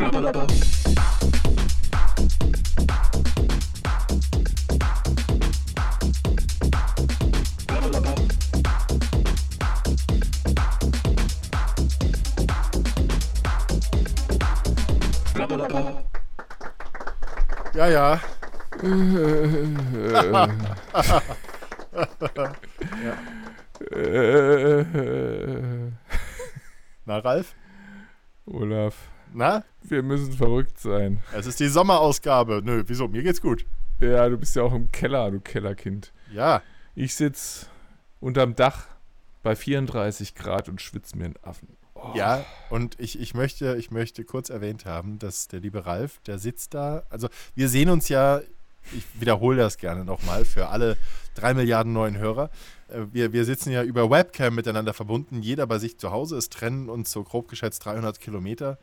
Ja, 0.00 0.06
ja. 17.88 18.20
Na, 27.04 27.18
Ralf? 27.18 27.54
Olaf, 28.46 28.96
Na? 29.32 29.69
Wir 29.90 30.02
müssen 30.02 30.32
verrückt 30.32 30.78
sein. 30.78 31.20
Es 31.34 31.46
ist 31.46 31.60
die 31.60 31.68
Sommerausgabe. 31.68 32.62
Nö, 32.64 32.84
wieso? 32.86 33.08
Mir 33.08 33.22
geht's 33.22 33.40
gut. 33.40 33.66
Ja, 34.00 34.28
du 34.28 34.38
bist 34.38 34.56
ja 34.56 34.62
auch 34.62 34.72
im 34.72 34.90
Keller, 34.90 35.30
du 35.30 35.40
Kellerkind. 35.40 36.12
Ja. 36.32 36.62
Ich 36.94 37.14
sitz 37.14 37.68
unterm 38.20 38.54
Dach 38.54 38.86
bei 39.42 39.54
34 39.56 40.34
Grad 40.34 40.68
und 40.68 40.80
schwitze 40.80 41.16
mir 41.16 41.26
einen 41.26 41.36
Affen. 41.42 41.76
Oh. 41.94 42.12
Ja, 42.14 42.44
und 42.70 42.98
ich, 42.98 43.20
ich, 43.20 43.34
möchte, 43.34 43.76
ich 43.76 43.90
möchte 43.90 44.24
kurz 44.24 44.48
erwähnt 44.48 44.86
haben, 44.86 45.18
dass 45.18 45.48
der 45.48 45.60
liebe 45.60 45.84
Ralf, 45.84 46.20
der 46.26 46.38
sitzt 46.38 46.72
da. 46.74 47.02
Also, 47.10 47.28
wir 47.54 47.68
sehen 47.68 47.90
uns 47.90 48.08
ja, 48.08 48.40
ich 48.92 49.04
wiederhole 49.20 49.58
das 49.58 49.76
gerne 49.76 50.04
nochmal 50.04 50.44
für 50.44 50.68
alle 50.68 50.96
drei 51.34 51.52
Milliarden 51.52 51.92
neuen 51.92 52.16
Hörer. 52.16 52.50
Äh, 52.88 53.02
Wir, 53.12 53.32
wir 53.32 53.44
sitzen 53.44 53.70
ja 53.70 53.82
über 53.82 54.10
Webcam 54.10 54.54
miteinander 54.54 54.94
verbunden. 54.94 55.42
Jeder 55.42 55.66
bei 55.66 55.78
sich 55.78 55.98
zu 55.98 56.10
Hause. 56.10 56.36
Es 56.36 56.48
trennen 56.48 56.88
uns 56.88 57.12
so 57.12 57.22
grob 57.22 57.48
geschätzt 57.48 57.84
300 57.84 58.18
Kilometer. 58.18 58.78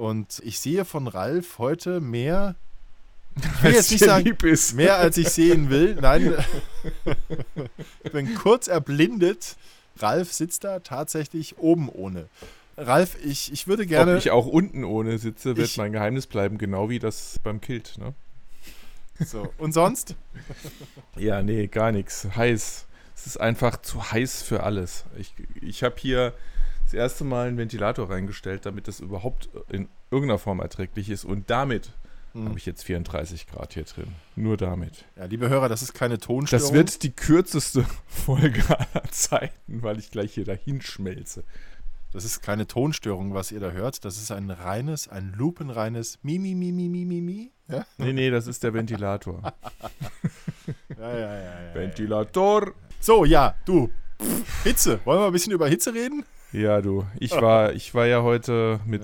Und 0.00 0.40
ich 0.46 0.58
sehe 0.60 0.86
von 0.86 1.06
Ralf 1.08 1.58
heute 1.58 2.00
mehr. 2.00 2.54
Ich 3.36 3.62
will 3.62 3.72
jetzt 3.74 3.90
nicht 3.90 4.02
sagen, 4.02 4.34
mehr 4.74 4.96
als 4.96 5.18
ich 5.18 5.28
sehen 5.28 5.68
will. 5.68 5.94
Nein, 6.00 6.34
ich 8.02 8.10
bin 8.10 8.34
kurz 8.34 8.66
erblindet. 8.66 9.56
Ralf 9.98 10.32
sitzt 10.32 10.64
da 10.64 10.80
tatsächlich 10.80 11.58
oben 11.58 11.90
ohne. 11.90 12.28
Ralf, 12.78 13.18
ich, 13.22 13.52
ich 13.52 13.66
würde 13.66 13.84
gerne. 13.86 14.12
Ob 14.12 14.18
ich 14.18 14.30
auch 14.30 14.46
unten 14.46 14.84
ohne 14.84 15.18
sitze, 15.18 15.58
wird 15.58 15.68
Ich- 15.68 15.76
mein 15.76 15.92
Geheimnis 15.92 16.26
bleiben, 16.26 16.56
genau 16.56 16.88
wie 16.88 16.98
das 16.98 17.38
beim 17.42 17.60
Kilt, 17.60 17.98
ne? 17.98 18.14
so. 19.22 19.52
Und 19.58 19.72
sonst? 19.72 20.16
Ja, 21.16 21.42
nee, 21.42 21.66
gar 21.66 21.92
nichts. 21.92 22.26
Heiß. 22.36 22.86
Es 23.14 23.26
ist 23.26 23.38
einfach 23.38 23.82
zu 23.82 24.12
heiß 24.12 24.40
für 24.40 24.62
alles. 24.62 25.04
Ich, 25.18 25.34
ich 25.60 25.82
habe 25.82 25.96
hier 25.98 26.32
das 26.90 26.94
erste 26.94 27.24
Mal 27.24 27.46
einen 27.48 27.56
Ventilator 27.56 28.10
reingestellt, 28.10 28.66
damit 28.66 28.88
das 28.88 28.98
überhaupt 29.00 29.48
in 29.68 29.88
irgendeiner 30.10 30.38
Form 30.38 30.60
erträglich 30.60 31.08
ist. 31.08 31.24
Und 31.24 31.48
damit 31.50 31.92
Hm. 32.32 32.48
habe 32.48 32.58
ich 32.58 32.66
jetzt 32.66 32.84
34 32.84 33.46
Grad 33.48 33.74
hier 33.74 33.82
drin. 33.84 34.08
Nur 34.36 34.56
damit. 34.56 35.04
Ja, 35.16 35.24
liebe 35.24 35.48
Hörer, 35.48 35.68
das 35.68 35.82
ist 35.82 35.94
keine 35.94 36.18
Tonstörung. 36.18 36.64
Das 36.64 36.72
wird 36.72 37.02
die 37.02 37.10
kürzeste 37.10 37.84
Folge 38.06 38.62
aller 38.68 39.02
Zeiten, 39.10 39.82
weil 39.82 39.98
ich 39.98 40.10
gleich 40.12 40.34
hier 40.34 40.44
dahin 40.44 40.80
schmelze. 40.80 41.42
Das 42.12 42.24
ist 42.24 42.40
keine 42.42 42.66
Tonstörung, 42.66 43.34
was 43.34 43.52
ihr 43.52 43.60
da 43.60 43.70
hört. 43.70 44.04
Das 44.04 44.16
ist 44.16 44.30
ein 44.32 44.50
reines, 44.50 45.08
ein 45.08 45.32
lupenreines 45.36 46.18
Mimi, 46.22 46.54
Mimi, 46.54 46.88
Mimi, 46.88 47.20
Mimi. 47.20 47.52
Ja, 47.68 47.86
Nee, 47.98 48.12
nee, 48.12 48.30
das 48.30 48.46
ist 48.48 48.62
der 48.64 48.74
Ventilator. 48.74 49.42
ja, 50.98 51.12
ja. 51.12 51.18
ja, 51.18 51.62
ja. 51.66 51.74
Ventilator! 51.74 52.72
So, 53.00 53.24
ja, 53.24 53.54
du. 53.64 53.90
Hitze. 54.64 55.00
Wollen 55.04 55.20
wir 55.20 55.26
ein 55.26 55.32
bisschen 55.32 55.52
über 55.52 55.68
Hitze 55.68 55.94
reden? 55.94 56.24
Ja, 56.52 56.80
du. 56.80 57.06
Ich 57.18 57.32
war, 57.40 57.72
ich 57.72 57.94
war 57.94 58.06
ja 58.06 58.22
heute 58.22 58.80
mit 58.84 59.02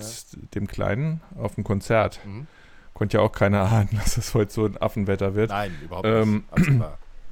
dem 0.54 0.66
Kleinen 0.66 1.20
auf 1.36 1.54
dem 1.54 1.64
Konzert. 1.64 2.20
Mhm. 2.24 2.46
Konnte 2.94 3.18
ja 3.18 3.22
auch 3.22 3.32
keiner 3.32 3.62
ahnen, 3.70 3.88
dass 3.92 4.16
es 4.16 4.34
heute 4.34 4.52
so 4.52 4.64
ein 4.64 4.76
Affenwetter 4.80 5.34
wird. 5.34 5.50
Nein, 5.50 5.72
überhaupt 5.82 6.06
Ähm, 6.06 6.44
nicht. 6.56 6.82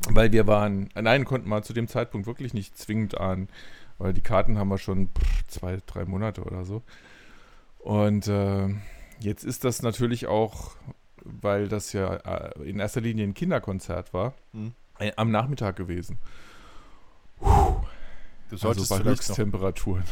Weil 0.10 0.32
wir 0.32 0.46
waren, 0.46 0.90
nein, 0.94 1.24
konnten 1.24 1.48
wir 1.48 1.62
zu 1.62 1.72
dem 1.72 1.88
Zeitpunkt 1.88 2.26
wirklich 2.26 2.52
nicht 2.52 2.76
zwingend 2.76 3.18
ahnen, 3.18 3.48
weil 3.96 4.12
die 4.12 4.20
Karten 4.20 4.58
haben 4.58 4.68
wir 4.68 4.76
schon 4.76 5.08
pff, 5.08 5.46
zwei, 5.46 5.78
drei 5.86 6.04
Monate 6.04 6.42
oder 6.42 6.64
so. 6.66 6.82
Und 7.78 8.28
äh, 8.28 8.68
jetzt 9.20 9.44
ist 9.44 9.64
das 9.64 9.80
natürlich 9.80 10.26
auch, 10.26 10.72
weil 11.24 11.68
das 11.68 11.94
ja 11.94 12.16
äh, 12.16 12.62
in 12.68 12.80
erster 12.80 13.00
Linie 13.00 13.24
ein 13.26 13.32
Kinderkonzert 13.32 14.12
war, 14.12 14.34
Mhm. 14.52 14.72
äh, 14.98 15.12
am 15.16 15.30
Nachmittag 15.30 15.76
gewesen. 15.76 16.18
Du 18.50 18.56
Also 18.56 18.68
solltest 18.68 18.88
bei 18.90 18.96
vielleicht 18.98 19.22
noch. 19.22 19.28
Höchsttemperaturen. 19.28 20.04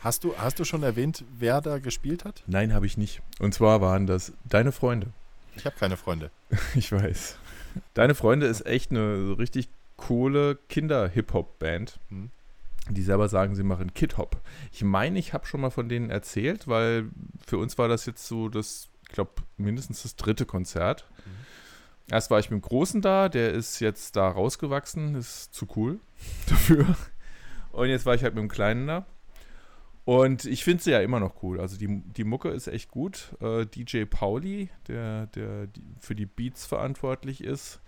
Hast 0.00 0.24
du, 0.24 0.34
hast 0.36 0.58
du 0.58 0.64
schon 0.64 0.82
erwähnt, 0.82 1.24
wer 1.38 1.60
da 1.60 1.78
gespielt 1.78 2.24
hat? 2.24 2.42
Nein, 2.46 2.72
habe 2.72 2.86
ich 2.86 2.96
nicht. 2.96 3.20
Und 3.40 3.52
zwar 3.54 3.80
waren 3.80 4.06
das 4.06 4.32
deine 4.44 4.72
Freunde. 4.72 5.08
Ich 5.56 5.64
habe 5.66 5.76
keine 5.78 5.96
Freunde. 5.96 6.30
Ich 6.74 6.92
weiß. 6.92 7.36
Deine 7.94 8.14
Freunde 8.14 8.46
ist 8.46 8.64
echt 8.66 8.90
eine 8.90 9.36
richtig 9.38 9.68
coole 9.96 10.56
Kinder-Hip-Hop-Band. 10.68 11.98
Mhm. 12.10 12.30
Die 12.90 13.02
selber 13.02 13.28
sagen, 13.28 13.54
sie 13.54 13.62
machen 13.64 13.92
Kid-Hop. 13.92 14.40
Ich 14.72 14.82
meine, 14.82 15.18
ich 15.18 15.32
habe 15.34 15.46
schon 15.46 15.60
mal 15.60 15.70
von 15.70 15.88
denen 15.88 16.10
erzählt, 16.10 16.68
weil 16.68 17.10
für 17.46 17.58
uns 17.58 17.76
war 17.76 17.88
das 17.88 18.06
jetzt 18.06 18.26
so 18.26 18.48
das, 18.48 18.88
ich 19.02 19.08
glaube, 19.14 19.32
mindestens 19.58 20.02
das 20.04 20.16
dritte 20.16 20.46
Konzert. 20.46 21.06
Mhm. 21.26 21.30
Erst 22.10 22.30
war 22.30 22.38
ich 22.38 22.50
mit 22.50 22.62
dem 22.62 22.66
Großen 22.66 23.02
da, 23.02 23.28
der 23.28 23.52
ist 23.52 23.80
jetzt 23.80 24.16
da 24.16 24.28
rausgewachsen, 24.28 25.14
ist 25.16 25.52
zu 25.52 25.66
cool 25.76 25.98
dafür. 26.48 26.86
Und 27.72 27.88
jetzt 27.88 28.06
war 28.06 28.14
ich 28.14 28.22
halt 28.22 28.34
mit 28.34 28.42
dem 28.42 28.48
Kleinen 28.48 28.86
da. 28.86 29.06
Und 30.04 30.46
ich 30.46 30.64
finde 30.64 30.82
sie 30.82 30.90
ja 30.90 31.00
immer 31.00 31.20
noch 31.20 31.42
cool. 31.42 31.60
Also 31.60 31.76
die, 31.76 32.02
die 32.02 32.24
Mucke 32.24 32.48
ist 32.48 32.66
echt 32.66 32.90
gut. 32.90 33.36
Äh, 33.42 33.66
DJ 33.66 34.04
Pauli, 34.04 34.70
der, 34.86 35.26
der 35.26 35.66
die, 35.66 35.82
für 36.00 36.14
die 36.14 36.24
Beats 36.24 36.64
verantwortlich 36.64 37.44
ist, 37.44 37.80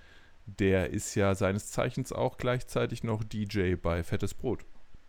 der 0.44 0.90
ist 0.90 1.14
ja 1.14 1.34
seines 1.34 1.70
Zeichens 1.70 2.12
auch 2.12 2.36
gleichzeitig 2.36 3.04
noch 3.04 3.24
DJ 3.24 3.76
bei 3.76 4.02
Fettes 4.02 4.34
Brot. 4.34 4.66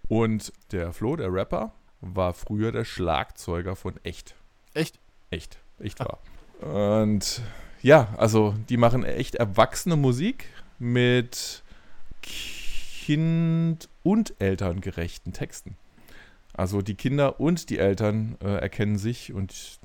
Und 0.08 0.54
der 0.72 0.94
Flo, 0.94 1.16
der 1.16 1.34
Rapper, 1.34 1.74
war 2.00 2.34
früher 2.34 2.72
der 2.72 2.86
Schlagzeuger 2.86 3.76
von 3.76 4.00
Echt. 4.04 4.36
Echt? 4.74 5.00
Echt, 5.32 5.60
echt 5.80 6.00
wahr. 6.00 6.20
Und 6.62 7.42
ja, 7.82 8.14
also 8.18 8.56
die 8.70 8.78
machen 8.78 9.04
echt 9.04 9.36
erwachsene 9.36 9.96
Musik 9.96 10.46
mit 10.80 11.64
kind- 13.16 13.90
und 14.04 14.34
elterngerechten 14.40 15.34
Texten. 15.34 15.76
Also 16.54 16.82
die 16.82 16.96
Kinder 16.96 17.42
und 17.42 17.70
die 17.70 17.78
Eltern 17.78 18.38
äh, 18.42 18.56
erkennen 18.56 18.98
sich 18.98 19.34
und 19.34 19.80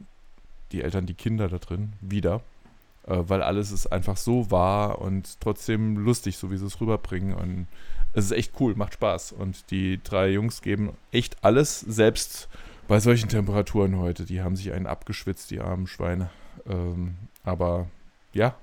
die 0.71 0.83
Eltern 0.83 1.07
die 1.07 1.15
Kinder 1.15 1.49
da 1.49 1.59
drin 1.59 1.95
wieder, 2.01 2.43
äh, 3.07 3.17
weil 3.19 3.43
alles 3.43 3.73
ist 3.73 3.89
einfach 3.89 4.17
so 4.17 4.51
wahr 4.53 5.01
und 5.01 5.41
trotzdem 5.41 5.97
lustig, 5.97 6.37
so 6.37 6.53
wie 6.53 6.57
sie 6.57 6.67
es 6.67 6.81
rüberbringen. 6.81 7.35
Und 7.35 7.67
es 8.13 8.27
ist 8.27 8.33
echt 8.33 8.53
cool, 8.61 8.77
macht 8.77 8.95
Spaß. 8.95 9.33
Und 9.33 9.71
die 9.73 10.01
drei 10.05 10.31
Jungs 10.31 10.63
geben 10.63 10.93
echt 11.11 11.43
alles, 11.43 11.81
selbst 11.81 12.49
bei 12.87 13.01
solchen 13.01 13.29
Temperaturen 13.29 13.99
heute. 13.99 14.25
Die 14.25 14.41
haben 14.41 14.55
sich 14.55 14.73
einen 14.73 14.87
abgeschwitzt, 14.87 15.51
die 15.51 15.61
armen 15.61 15.89
Schweine. 15.89 16.31
Ähm, 16.69 17.17
aber 17.43 17.89
ja, 18.33 18.55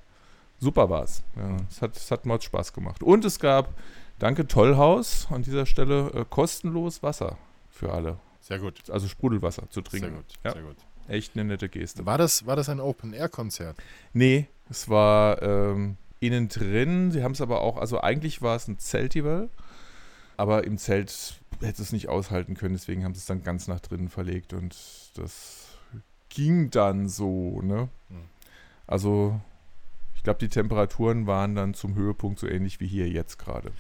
super 0.59 0.90
war 0.90 1.03
es. 1.03 1.22
Ja, 1.35 1.57
es 1.69 1.81
hat, 1.81 1.97
es 1.97 2.09
hat 2.12 2.25
Mords 2.25 2.45
Spaß 2.45 2.72
gemacht. 2.72 3.03
Und 3.03 3.25
es 3.25 3.40
gab, 3.40 3.74
danke 4.23 4.47
Tollhaus, 4.47 5.28
an 5.29 5.44
dieser 5.44 5.66
Stelle 5.66 6.09
äh, 6.13 6.25
kostenlos 6.29 7.03
Wasser 7.03 7.38
für 7.69 7.91
alle. 7.91 8.17
Sehr 8.39 8.59
gut. 8.59 8.89
Also 8.89 9.07
Sprudelwasser 9.07 9.69
zu 9.69 9.81
trinken. 9.81 10.07
Sehr 10.07 10.16
gut. 10.16 10.25
Ja, 10.44 10.53
Sehr 10.53 10.61
gut. 10.61 10.78
echt 11.09 11.35
eine 11.35 11.44
nette 11.44 11.67
Geste. 11.67 12.06
War 12.06 12.17
das, 12.17 12.45
war 12.45 12.56
das 12.56 12.69
ein 12.69 12.79
Open-Air-Konzert? 12.79 13.78
Nee, 14.13 14.47
es 14.69 14.88
war 14.88 15.41
ähm, 15.41 15.97
innen 16.22 16.47
drin. 16.47 17.12
Sie 17.12 17.22
haben 17.22 17.33
es 17.33 17.41
aber 17.41 17.62
auch, 17.62 17.78
also 17.78 18.00
eigentlich 18.00 18.41
war 18.41 18.56
es 18.56 18.67
ein 18.69 18.79
Zeltival, 18.79 19.50
aber 20.38 20.63
im 20.63 20.78
Zelt 20.78 21.41
hätte 21.59 21.81
es 21.81 21.91
nicht 21.91 22.07
aushalten 22.07 22.56
können, 22.56 22.75
deswegen 22.75 23.03
haben 23.03 23.13
sie 23.13 23.19
es 23.19 23.25
dann 23.25 23.44
ganz 23.44 23.67
nach 23.67 23.81
drinnen 23.81 24.09
verlegt 24.09 24.53
und 24.53 24.75
das 25.15 25.68
ging 26.30 26.69
dann 26.69 27.09
so, 27.09 27.62
ne? 27.62 27.89
Hm. 28.09 28.18
Also, 28.88 29.39
ich 30.15 30.24
glaube, 30.24 30.39
die 30.39 30.50
Temperaturen 30.50 31.27
waren 31.27 31.56
dann 31.56 31.74
zum 31.74 31.95
Höhepunkt 31.95 32.39
so 32.39 32.48
ähnlich 32.48 32.80
wie 32.80 32.88
hier 32.88 33.09
jetzt 33.09 33.38
gerade. 33.38 33.71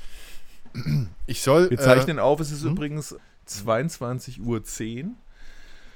Ich 1.25 1.41
soll. 1.41 1.69
Wir 1.69 1.77
zeichnen 1.79 2.17
äh, 2.17 2.21
auf, 2.21 2.39
es 2.39 2.51
ist 2.51 2.63
hm? 2.63 2.71
übrigens 2.71 3.15
22.10 3.47 4.39
Uhr 4.41 4.63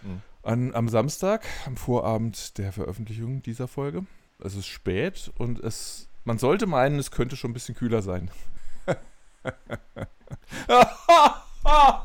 Hm. 0.04 0.22
an, 0.44 0.76
am 0.76 0.90
Samstag, 0.90 1.46
am 1.66 1.76
Vorabend 1.76 2.58
der 2.58 2.72
Veröffentlichung 2.72 3.42
dieser 3.42 3.68
Folge. 3.68 4.06
Es 4.40 4.56
ist 4.56 4.68
spät 4.68 5.32
und 5.38 5.60
es, 5.60 6.08
man 6.24 6.38
sollte 6.38 6.68
meinen, 6.68 7.00
es 7.00 7.10
könnte 7.10 7.36
schon 7.36 7.52
ein 7.52 7.54
bisschen 7.54 7.76
kühler 7.76 8.02
sein. 8.04 8.30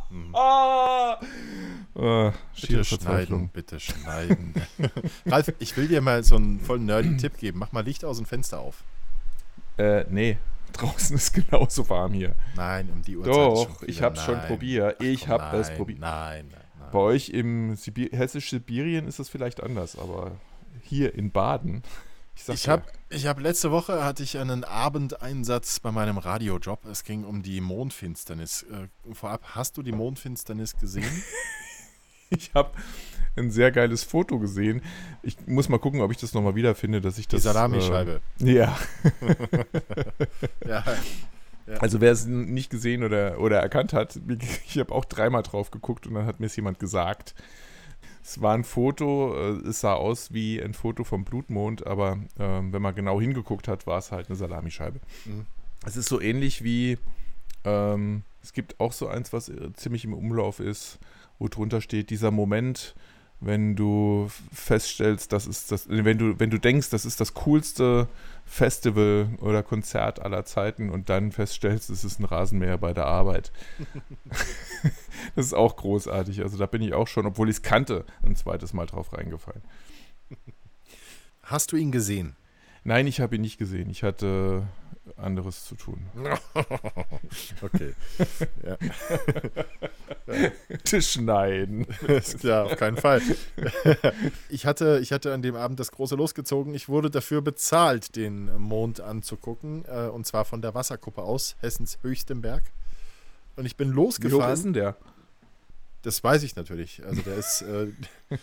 hm. 0.09 0.35
Ah, 0.35 1.21
Bitte 2.61 2.85
schneiden, 2.85 3.51
bitte 3.51 3.79
schneiden. 3.79 4.55
Ralf, 5.27 5.53
ich 5.59 5.77
will 5.77 5.89
dir 5.89 6.01
mal 6.01 6.25
so 6.25 6.37
einen 6.37 6.59
voll 6.61 6.79
nerdy 6.79 7.17
Tipp 7.19 7.37
geben. 7.39 7.59
Mach 7.59 7.73
mal 7.73 7.85
Licht 7.85 8.05
aus 8.05 8.17
dem 8.17 8.27
Fenster 8.27 8.61
auf. 8.61 8.83
Äh, 9.77 10.05
nee, 10.11 10.39
draußen 10.79 11.17
ist 11.17 11.33
genauso 11.33 11.89
warm 11.89 12.13
hier. 12.13 12.35
Nein, 12.57 12.91
um 12.93 13.03
die 13.03 13.17
Uhrzeit. 13.17 13.35
Doch, 13.35 13.83
ich 13.83 13.97
wieder- 13.97 14.07
hab's 14.07 14.25
schon 14.25 14.37
nein. 14.37 14.47
probiert. 14.47 15.03
Ich 15.03 15.25
Ach, 15.25 15.29
hab 15.29 15.55
es 15.55 15.69
nein, 15.69 15.77
probiert. 15.77 16.01
Nein, 16.01 16.49
nein, 16.51 16.89
Bei 16.91 16.99
euch 16.99 17.29
im 17.31 17.77
Sibir 17.77 18.11
hessisch-Sibirien 18.13 19.07
ist 19.07 19.19
das 19.19 19.29
vielleicht 19.29 19.63
anders, 19.63 19.99
aber 19.99 20.33
hier 20.83 21.15
in 21.15 21.31
Baden. 21.31 21.83
Ich, 22.35 22.49
ich 22.49 22.67
habe 22.67 22.85
ich 23.11 23.27
hab 23.27 23.39
letzte 23.41 23.71
Woche 23.71 24.03
hatte 24.03 24.23
ich 24.23 24.39
einen 24.39 24.65
Abendeinsatz 24.65 25.81
bei 25.81 25.93
meinem 25.93 26.17
Radiojob. 26.17 26.87
Es 26.87 27.05
ging 27.05 27.25
um 27.25 27.43
die 27.43 27.61
Mondfinsternis. 27.61 28.63
Äh, 28.63 28.89
vorab, 29.13 29.43
hast 29.55 29.77
du 29.77 29.83
die 29.83 29.93
Mondfinsternis 29.93 30.79
gesehen? 30.79 31.23
ich 32.31 32.51
habe 32.55 32.73
ein 33.37 33.51
sehr 33.51 33.71
geiles 33.73 34.05
Foto 34.05 34.39
gesehen. 34.39 34.83
Ich 35.23 35.37
muss 35.47 35.69
mal 35.69 35.79
gucken, 35.79 36.01
ob 36.01 36.11
ich 36.11 36.19
das 36.19 36.35
nochmal 36.35 36.55
wiederfinde, 36.55 37.01
dass 37.01 37.19
ich 37.19 37.29
das. 37.29 37.43
Die 37.43 37.49
Salamischeibe. 37.49 38.21
Äh, 38.41 38.53
ja. 38.53 38.79
ja. 40.67 40.85
Ja. 41.67 41.75
Also 41.75 42.01
wer 42.01 42.11
es 42.11 42.27
nicht 42.27 42.71
gesehen 42.71 43.05
oder, 43.05 43.39
oder 43.39 43.61
erkannt 43.61 43.93
hat, 43.93 44.19
ich 44.67 44.79
habe 44.79 44.93
auch 44.93 45.05
dreimal 45.05 45.43
drauf 45.43 45.71
geguckt 45.71 46.07
und 46.07 46.15
dann 46.15 46.27
hat 46.27 46.41
mir 46.41 46.47
es 46.47 46.57
jemand 46.57 46.81
gesagt. 46.81 47.35
Es 48.25 48.41
war 48.41 48.55
ein 48.55 48.65
Foto, 48.65 49.35
äh, 49.35 49.69
es 49.69 49.81
sah 49.81 49.95
aus 49.95 50.33
wie 50.33 50.63
ein 50.63 50.75
Foto 50.75 51.05
vom 51.05 51.25
Blutmond, 51.25 51.87
aber 51.87 52.19
ähm, 52.39 52.73
wenn 52.73 52.83
man 52.83 52.95
genau 52.95 53.21
hingeguckt 53.21 53.69
hat, 53.69 53.87
war 53.87 53.99
es 53.99 54.13
halt 54.13 54.29
eine 54.29 54.37
Salamischeibe. 54.37 55.01
Mhm. 55.25 55.47
Es 55.85 55.97
ist 55.97 56.09
so 56.09 56.21
ähnlich 56.21 56.63
wie, 56.63 56.99
ähm, 57.65 58.23
es 58.43 58.53
gibt 58.53 58.79
auch 58.79 58.93
so 58.93 59.09
eins, 59.09 59.33
was 59.33 59.49
äh, 59.49 59.73
ziemlich 59.75 60.05
im 60.05 60.15
Umlauf 60.15 60.61
ist, 60.61 60.99
wo 61.39 61.49
drunter 61.49 61.81
steht, 61.81 62.11
dieser 62.11 62.31
Moment, 62.31 62.95
wenn 63.45 63.75
du 63.75 64.31
feststellst, 64.53 65.33
das 65.33 65.47
ist 65.47 65.73
das, 65.73 65.87
wenn 65.89 66.17
du, 66.17 66.39
wenn 66.39 66.51
du 66.51 66.59
denkst, 66.59 66.91
das 66.91 67.05
ist 67.05 67.21
das 67.21 67.35
coolste 67.35 68.09
Festival 68.45 69.31
oder 69.41 69.63
Konzert 69.63 70.21
aller 70.21 70.45
Zeiten 70.45 70.91
und 70.91 71.09
dann 71.09 71.33
feststellst, 71.33 71.91
es 71.91 72.05
ist 72.05 72.21
ein 72.21 72.25
Rasenmäher 72.25 72.79
bei 72.79 72.93
der 72.93 73.07
Arbeit. 73.07 73.51
das 75.35 75.47
ist 75.47 75.55
auch 75.55 75.77
großartig. 75.77 76.43
Also 76.43 76.57
da 76.57 76.67
bin 76.67 76.83
ich 76.83 76.95
auch 76.95 77.09
schon, 77.09 77.27
obwohl 77.27 77.49
ich 77.49 77.57
es 77.57 77.63
kannte, 77.63 78.05
ein 78.23 78.37
zweites 78.37 78.73
Mal 78.73 78.87
drauf 78.87 79.13
reingefallen. 79.13 79.63
Hast 81.43 81.73
du 81.73 81.77
ihn 81.77 81.91
gesehen? 81.91 82.37
Nein, 82.85 83.07
ich 83.07 83.21
habe 83.21 83.37
ihn 83.37 83.43
nicht 83.43 83.59
gesehen. 83.59 83.91
Ich 83.91 84.03
hatte 84.03 84.67
anderes 85.17 85.65
zu 85.65 85.75
tun. 85.75 86.07
okay. 87.63 87.95
ja. 88.65 88.79
Schneiden. 91.01 91.87
ja, 92.43 92.65
auf 92.65 92.77
keinen 92.77 92.97
Fall. 92.97 93.21
ich, 94.49 94.67
hatte, 94.67 95.01
ich 95.03 95.13
hatte 95.13 95.33
an 95.33 95.43
dem 95.43 95.57
Abend 95.57 95.81
das 95.81 95.93
große 95.93 96.15
losgezogen. 96.15 96.75
Ich 96.75 96.89
wurde 96.89 97.11
dafür 97.11 97.43
bezahlt, 97.43 98.17
den 98.17 98.57
Mond 98.59 99.01
anzugucken. 99.01 99.85
Äh, 99.87 100.09
und 100.09 100.27
zwar 100.27 100.45
von 100.45 100.63
der 100.63 100.75
Wasserkuppe 100.75 101.23
aus, 101.23 101.57
Hessens 101.61 101.99
höchstem 102.03 102.43
Berg. 102.43 102.65
Und 103.57 103.67
ich 103.67 103.77
bin 103.77 103.91
losgefahren. 103.91 104.41
Wie 104.41 104.45
hoch 104.45 104.53
ist 104.53 104.65
denn 104.65 104.73
der? 104.73 104.97
Das 106.03 106.23
weiß 106.25 106.43
ich 106.43 106.57
natürlich. 106.57 107.01
Also 107.07 107.23
der 107.23 107.37
ist. 107.37 107.63
Äh, 107.63 107.87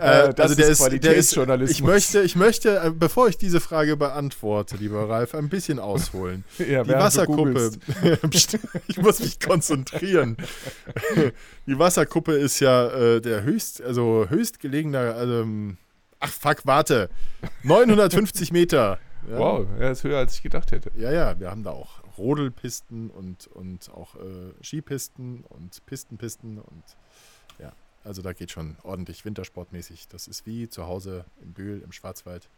äh, 0.00 0.32
also 0.38 0.54
der 0.54 0.68
ist, 0.68 1.02
der 1.02 1.14
ist 1.14 1.36
Ich 1.68 1.82
möchte, 1.82 2.22
ich 2.22 2.36
möchte, 2.36 2.78
äh, 2.78 2.90
bevor 2.90 3.26
ich 3.28 3.36
diese 3.38 3.60
Frage 3.60 3.96
beantworte, 3.96 4.76
lieber 4.76 5.08
Ralf, 5.08 5.34
ein 5.34 5.48
bisschen 5.48 5.80
ausholen. 5.80 6.44
Ja, 6.64 6.84
die 6.84 6.90
Wasserkuppe. 6.90 7.72
ich 8.86 8.96
muss 8.96 9.18
mich 9.20 9.38
konzentrieren. 9.40 10.36
die 11.66 11.78
Wasserkuppe 11.78 12.32
ist 12.34 12.60
ja 12.60 12.88
äh, 12.88 13.20
der 13.20 13.42
höchst, 13.42 13.82
also 13.82 14.26
höchstgelegener. 14.28 15.16
Also, 15.16 15.46
ach 16.20 16.30
fuck, 16.30 16.58
warte. 16.64 17.10
950 17.64 18.52
Meter. 18.52 19.00
Ja. 19.28 19.38
Wow, 19.38 19.66
er 19.78 19.90
ist 19.90 20.04
höher 20.04 20.18
als 20.18 20.34
ich 20.34 20.42
gedacht 20.42 20.72
hätte. 20.72 20.90
Ja, 20.96 21.10
ja, 21.10 21.38
wir 21.40 21.50
haben 21.50 21.62
da 21.62 21.70
auch 21.70 22.02
Rodelpisten 22.18 23.10
und, 23.10 23.46
und 23.48 23.90
auch 23.90 24.14
äh, 24.16 24.52
Skipisten 24.62 25.44
und 25.48 25.84
Pistenpisten 25.86 26.58
und 26.58 26.82
ja, 27.58 27.72
also 28.04 28.22
da 28.22 28.32
geht 28.32 28.50
schon 28.50 28.76
ordentlich 28.82 29.24
wintersportmäßig. 29.24 30.08
Das 30.08 30.28
ist 30.28 30.46
wie 30.46 30.68
zu 30.68 30.86
Hause 30.86 31.24
im 31.42 31.52
Bühl, 31.52 31.80
im 31.82 31.92
Schwarzwald. 31.92 32.48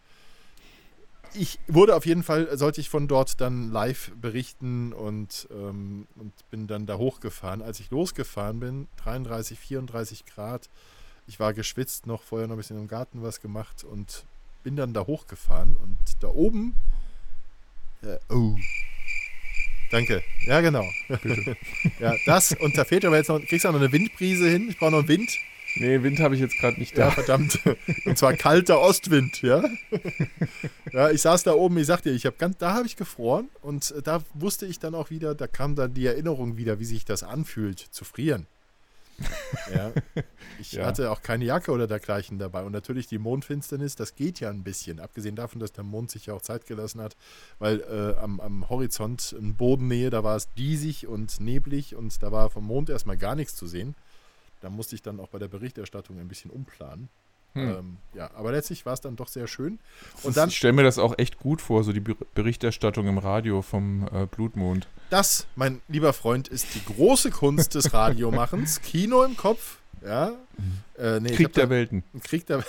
Ich 1.34 1.58
wurde 1.66 1.94
auf 1.94 2.06
jeden 2.06 2.22
Fall, 2.22 2.56
sollte 2.56 2.80
ich 2.80 2.88
von 2.88 3.08
dort 3.08 3.40
dann 3.40 3.70
live 3.70 4.12
berichten 4.20 4.92
und, 4.92 5.48
ähm, 5.50 6.06
und 6.16 6.32
bin 6.50 6.66
dann 6.66 6.86
da 6.86 6.98
hochgefahren. 6.98 7.62
Als 7.62 7.80
ich 7.80 7.90
losgefahren 7.90 8.60
bin, 8.60 8.88
33, 8.98 9.58
34 9.58 10.24
Grad, 10.24 10.68
ich 11.26 11.40
war 11.40 11.52
geschwitzt, 11.52 12.06
noch 12.06 12.22
vorher 12.22 12.46
noch 12.46 12.54
ein 12.54 12.58
bisschen 12.58 12.78
im 12.78 12.88
Garten 12.88 13.22
was 13.22 13.40
gemacht 13.40 13.84
und 13.84 14.24
bin 14.66 14.74
dann 14.74 14.92
da 14.92 15.06
hochgefahren 15.06 15.76
und 15.76 15.96
da 16.18 16.26
oben, 16.26 16.74
äh, 18.02 18.18
oh, 18.34 18.56
Danke. 19.92 20.24
Ja, 20.44 20.60
genau. 20.60 20.84
ja, 22.00 22.16
das 22.26 22.50
und 22.50 22.76
da 22.76 22.84
fehlt 22.84 23.04
aber 23.04 23.16
jetzt 23.16 23.28
noch, 23.28 23.38
kriegst 23.38 23.64
du 23.64 23.68
noch 23.68 23.78
eine 23.78 23.92
Windbrise 23.92 24.48
hin? 24.48 24.68
Ich 24.68 24.76
brauche 24.76 24.90
noch 24.90 25.06
Wind. 25.06 25.30
Nee, 25.76 26.02
Wind 26.02 26.18
habe 26.18 26.34
ich 26.34 26.40
jetzt 26.40 26.58
gerade 26.58 26.80
nicht 26.80 26.98
da. 26.98 27.02
Ja, 27.02 27.10
verdammt. 27.12 27.60
Und 28.06 28.18
zwar 28.18 28.34
kalter 28.34 28.80
Ostwind, 28.80 29.40
ja. 29.42 29.62
Ja, 30.92 31.10
ich 31.12 31.22
saß 31.22 31.44
da 31.44 31.52
oben, 31.52 31.78
ich 31.78 31.86
sagte, 31.86 32.10
ich 32.10 32.26
habe 32.26 32.34
ganz, 32.36 32.56
da 32.58 32.74
habe 32.74 32.86
ich 32.86 32.96
gefroren 32.96 33.48
und 33.62 33.94
da 34.02 34.24
wusste 34.34 34.66
ich 34.66 34.80
dann 34.80 34.96
auch 34.96 35.10
wieder, 35.10 35.36
da 35.36 35.46
kam 35.46 35.76
dann 35.76 35.94
die 35.94 36.06
Erinnerung 36.06 36.56
wieder, 36.56 36.80
wie 36.80 36.84
sich 36.84 37.04
das 37.04 37.22
anfühlt, 37.22 37.78
zu 37.78 38.04
frieren. 38.04 38.48
Ja. 39.74 39.92
Ich 40.58 40.72
ja. 40.72 40.86
hatte 40.86 41.10
auch 41.10 41.22
keine 41.22 41.44
Jacke 41.44 41.72
oder 41.72 41.86
dergleichen 41.86 42.38
dabei. 42.38 42.62
Und 42.62 42.72
natürlich 42.72 43.06
die 43.06 43.18
Mondfinsternis, 43.18 43.96
das 43.96 44.14
geht 44.14 44.40
ja 44.40 44.48
ein 44.48 44.62
bisschen. 44.62 45.00
Abgesehen 45.00 45.34
davon, 45.34 45.60
dass 45.60 45.72
der 45.72 45.84
Mond 45.84 46.10
sich 46.10 46.26
ja 46.26 46.34
auch 46.34 46.42
Zeit 46.42 46.66
gelassen 46.66 47.00
hat, 47.00 47.16
weil 47.58 47.80
äh, 47.80 48.18
am, 48.20 48.40
am 48.40 48.68
Horizont 48.68 49.32
in 49.32 49.56
Bodennähe, 49.56 50.10
da 50.10 50.22
war 50.24 50.36
es 50.36 50.52
diesig 50.54 51.06
und 51.06 51.40
neblig 51.40 51.94
und 51.96 52.22
da 52.22 52.32
war 52.32 52.50
vom 52.50 52.64
Mond 52.64 52.90
erstmal 52.90 53.16
gar 53.16 53.34
nichts 53.34 53.56
zu 53.56 53.66
sehen. 53.66 53.96
Da 54.60 54.70
musste 54.70 54.94
ich 54.94 55.02
dann 55.02 55.20
auch 55.20 55.28
bei 55.28 55.38
der 55.38 55.48
Berichterstattung 55.48 56.18
ein 56.18 56.28
bisschen 56.28 56.50
umplanen. 56.50 57.08
Hm. 57.56 57.68
Ähm, 57.68 57.96
ja, 58.14 58.30
aber 58.34 58.52
letztlich 58.52 58.84
war 58.84 58.92
es 58.92 59.00
dann 59.00 59.16
doch 59.16 59.28
sehr 59.28 59.46
schön. 59.46 59.78
Und 60.22 60.36
dann, 60.36 60.50
ich 60.50 60.58
stelle 60.58 60.74
mir 60.74 60.82
das 60.82 60.98
auch 60.98 61.18
echt 61.18 61.38
gut 61.38 61.62
vor, 61.62 61.84
so 61.84 61.92
die 61.92 62.00
Berichterstattung 62.34 63.08
im 63.08 63.18
Radio 63.18 63.62
vom 63.62 64.06
äh, 64.12 64.26
Blutmond. 64.26 64.88
Das, 65.08 65.46
mein 65.56 65.80
lieber 65.88 66.12
Freund, 66.12 66.48
ist 66.48 66.74
die 66.74 66.84
große 66.84 67.30
Kunst 67.30 67.74
des 67.74 67.94
Radiomachens. 67.94 68.80
Kino 68.82 69.24
im 69.24 69.36
Kopf, 69.36 69.78
ja. 70.04 70.32
Mhm. 70.58 71.02
Äh, 71.02 71.20
nee, 71.20 71.30
Krieg 71.30 71.52
der 71.54 71.70
Welten. 71.70 72.04
Krieg 72.22 72.46
der 72.46 72.62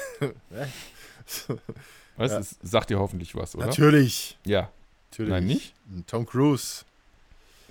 Was? 2.16 2.32
Ja. 2.32 2.42
sagt 2.64 2.90
dir 2.90 3.00
hoffentlich 3.00 3.36
was, 3.36 3.56
oder? 3.56 3.66
Natürlich. 3.66 4.38
Ja. 4.46 4.72
Natürlich. 5.12 5.32
Nein, 5.32 5.46
nicht? 5.46 5.74
Tom 6.08 6.26
Cruise. 6.26 6.86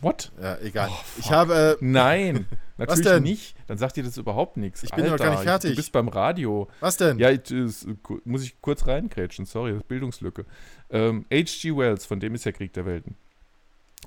What? 0.00 0.32
Ja, 0.40 0.58
egal. 0.58 0.88
Oh, 0.90 1.04
ich 1.19 1.31
habe. 1.31 1.78
Äh, 1.81 1.84
Nein, 1.84 2.46
natürlich 2.76 3.20
nicht. 3.22 3.56
Dann 3.66 3.78
sagt 3.78 3.96
dir 3.96 4.05
das 4.05 4.17
überhaupt 4.17 4.56
nichts. 4.56 4.82
Ich 4.82 4.91
bin 4.91 5.05
Alter, 5.05 5.17
noch 5.17 5.24
gar 5.24 5.31
nicht 5.31 5.43
fertig. 5.43 5.70
Du 5.70 5.76
bist 5.76 5.93
beim 5.93 6.08
Radio. 6.08 6.69
Was 6.81 6.96
denn? 6.96 7.19
Ja, 7.19 7.34
das, 7.34 7.86
muss 8.24 8.43
ich 8.43 8.60
kurz 8.60 8.86
reingrätschen. 8.86 9.46
Sorry, 9.46 9.72
das 9.72 9.81
ist 9.81 9.88
Bildungslücke. 9.88 10.44
Ähm, 10.91 11.24
H.G. 11.32 11.76
Wells, 11.76 12.06
von 12.06 12.20
dem 12.20 12.34
ist 12.34 12.44
ja 12.44 12.53
Krieg 12.53 12.72
der 12.74 12.86
Welten. 12.86 13.17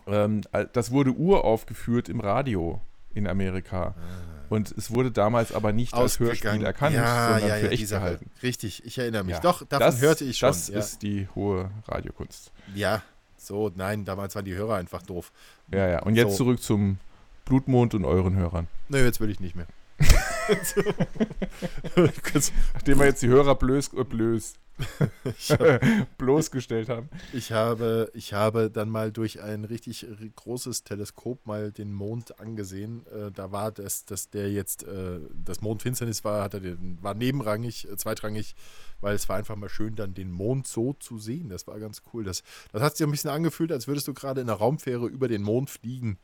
Ähm, 0.08 0.42
das 0.74 0.92
wurde 0.92 1.12
uraufgeführt 1.12 2.10
im 2.10 2.20
Radio 2.20 2.82
in 3.14 3.28
Amerika. 3.28 3.96
Ah. 3.98 4.40
Und 4.50 4.72
es 4.72 4.94
wurde 4.94 5.12
damals 5.12 5.54
aber 5.54 5.72
nicht 5.72 5.94
als 5.94 6.20
Hörspiel 6.20 6.64
erkannt, 6.64 6.96
ja, 6.96 7.34
sondern 7.34 7.50
ja, 7.50 7.56
für 7.56 7.72
echt 7.72 7.90
gehalten. 7.90 8.32
Richtig, 8.42 8.84
ich 8.84 8.98
erinnere 8.98 9.24
mich. 9.24 9.38
Doch, 9.40 9.64
davon 9.66 9.86
das, 9.86 10.02
hörte 10.02 10.26
ich 10.26 10.38
schon. 10.40 10.50
Das 10.50 10.70
ist 10.70 11.04
die 11.04 11.28
hohe 11.36 11.70
Radiokunst. 11.88 12.52
Ja, 12.74 13.04
so, 13.40 13.72
nein, 13.76 14.06
damals 14.06 14.36
waren 14.36 14.46
die 14.46 14.56
Hörer 14.56 14.76
einfach 14.76 15.02
doof. 15.02 15.32
Ja, 15.72 15.88
ja. 15.88 16.02
Und 16.04 16.16
jetzt 16.16 16.32
so. 16.32 16.44
zurück 16.44 16.62
zum 16.62 17.00
Blutmond 17.46 17.94
und 17.94 18.06
euren 18.06 18.36
Hörern. 18.36 18.68
Nö, 18.90 19.04
jetzt 19.04 19.20
will 19.20 19.30
ich 19.30 19.40
nicht 19.40 19.56
mehr. 19.56 19.68
Nachdem 22.74 23.00
wir 23.00 23.06
jetzt 23.06 23.22
die 23.22 23.28
Hörer 23.28 23.56
blöß, 23.56 23.94
äh, 23.94 24.04
bloßgestellt 26.18 26.90
haben. 26.90 27.10
Ich 27.34 27.52
habe, 27.52 28.10
ich 28.14 28.34
habe 28.34 28.70
dann 28.70 28.90
mal 28.90 29.12
durch 29.12 29.42
ein 29.42 29.66
richtig 29.66 30.06
großes 30.36 30.84
Teleskop 30.84 31.46
mal 31.46 31.72
den 31.72 31.94
Mond 31.94 32.40
angesehen. 32.40 33.06
Äh, 33.08 33.32
da 33.32 33.52
war 33.52 33.72
das, 33.72 34.06
dass 34.06 34.30
der 34.30 34.52
jetzt, 34.52 34.84
äh, 34.84 35.20
das 35.34 35.62
Mondfinsternis 35.62 36.24
war, 36.24 36.44
hat 36.44 36.54
er 36.54 36.62
den, 36.62 36.98
war 37.02 37.14
nebenrangig, 37.14 37.90
äh, 37.90 37.98
zweitrangig, 37.98 38.56
weil 39.02 39.16
es 39.16 39.28
war 39.30 39.38
einfach 39.38 39.56
mal 39.56 39.70
schön, 39.70 39.96
dann 39.96 40.14
den 40.14 40.32
Mond 40.32 40.68
so 40.68 40.94
zu 40.94 41.18
sehen. 41.18 41.50
Das 41.50 41.68
war 41.68 41.80
ganz 41.80 42.02
cool. 42.14 42.24
Das, 42.24 42.44
das 42.72 42.82
hat 42.82 42.98
sich 42.98 43.06
ein 43.06 43.12
bisschen 43.12 43.30
angefühlt, 43.30 43.72
als 43.72 43.88
würdest 43.88 44.08
du 44.08 44.14
gerade 44.14 44.42
in 44.42 44.50
einer 44.50 44.58
Raumfähre 44.58 45.08
über 45.08 45.28
den 45.28 45.42
Mond 45.42 45.70
fliegen. 45.70 46.20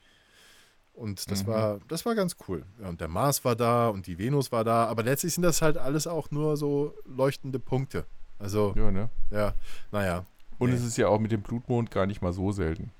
Und 0.95 1.29
das 1.29 1.43
mhm. 1.43 1.47
war, 1.47 1.79
das 1.89 2.05
war 2.05 2.15
ganz 2.15 2.37
cool. 2.47 2.65
Ja, 2.81 2.87
und 2.87 3.01
der 3.01 3.09
Mars 3.09 3.43
war 3.43 3.55
da 3.55 3.89
und 3.89 4.07
die 4.07 4.17
Venus 4.17 4.51
war 4.51 4.63
da, 4.63 4.85
aber 4.85 5.03
letztlich 5.03 5.33
sind 5.33 5.43
das 5.43 5.61
halt 5.61 5.77
alles 5.77 6.07
auch 6.07 6.31
nur 6.31 6.55
so 6.55 6.93
leuchtende 7.05 7.59
Punkte. 7.59 8.05
Also, 8.39 8.73
ja, 8.75 8.91
ne? 8.91 9.09
Ja, 9.31 9.53
naja. 9.91 10.25
Und 10.57 10.69
nee. 10.69 10.75
es 10.75 10.83
ist 10.83 10.97
ja 10.97 11.07
auch 11.07 11.19
mit 11.19 11.31
dem 11.31 11.41
Blutmond 11.41 11.91
gar 11.91 12.05
nicht 12.05 12.21
mal 12.21 12.33
so 12.33 12.51
selten. 12.51 12.91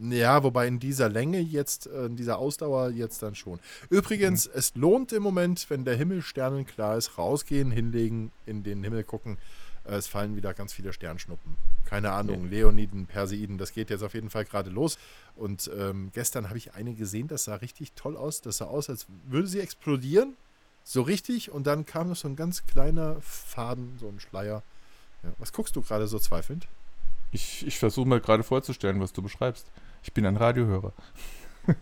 Ja, 0.00 0.42
wobei 0.42 0.66
in 0.66 0.80
dieser 0.80 1.08
Länge 1.08 1.38
jetzt, 1.38 1.86
äh, 1.86 2.06
in 2.06 2.16
dieser 2.16 2.38
Ausdauer 2.38 2.90
jetzt 2.90 3.22
dann 3.22 3.34
schon. 3.34 3.60
Übrigens, 3.90 4.48
mhm. 4.48 4.52
es 4.56 4.74
lohnt 4.74 5.12
im 5.12 5.22
Moment, 5.22 5.66
wenn 5.70 5.84
der 5.84 5.94
Himmel 5.94 6.22
sternenklar 6.22 6.96
ist, 6.96 7.16
rausgehen, 7.16 7.70
hinlegen, 7.70 8.32
in 8.44 8.64
den 8.64 8.82
Himmel 8.82 9.04
gucken. 9.04 9.38
Äh, 9.84 9.94
es 9.94 10.08
fallen 10.08 10.34
wieder 10.34 10.52
ganz 10.52 10.72
viele 10.72 10.92
Sternschnuppen. 10.92 11.56
Keine 11.84 12.10
Ahnung, 12.10 12.50
Leoniden, 12.50 13.06
Perseiden, 13.06 13.56
das 13.56 13.72
geht 13.72 13.90
jetzt 13.90 14.02
auf 14.02 14.14
jeden 14.14 14.30
Fall 14.30 14.44
gerade 14.44 14.70
los. 14.70 14.98
Und 15.36 15.70
ähm, 15.78 16.10
gestern 16.12 16.48
habe 16.48 16.58
ich 16.58 16.74
eine 16.74 16.94
gesehen, 16.94 17.28
das 17.28 17.44
sah 17.44 17.56
richtig 17.56 17.92
toll 17.92 18.16
aus. 18.16 18.40
Das 18.40 18.56
sah 18.56 18.64
aus, 18.64 18.90
als 18.90 19.06
würde 19.28 19.46
sie 19.46 19.60
explodieren. 19.60 20.36
So 20.84 21.02
richtig. 21.02 21.50
Und 21.50 21.66
dann 21.66 21.86
kam 21.86 22.08
noch 22.08 22.16
so 22.16 22.28
ein 22.28 22.36
ganz 22.36 22.66
kleiner 22.66 23.16
Faden, 23.20 23.96
so 23.98 24.08
ein 24.08 24.20
Schleier. 24.20 24.62
Ja. 25.22 25.32
Was 25.38 25.52
guckst 25.52 25.74
du 25.74 25.82
gerade 25.82 26.06
so 26.06 26.18
zweifelnd? 26.18 26.68
Ich, 27.32 27.66
ich 27.66 27.78
versuche 27.78 28.06
mir 28.06 28.20
gerade 28.20 28.44
vorzustellen, 28.44 29.00
was 29.00 29.12
du 29.12 29.22
beschreibst. 29.22 29.66
Ich 30.02 30.12
bin 30.12 30.26
ein 30.26 30.36
Radiohörer. 30.36 30.92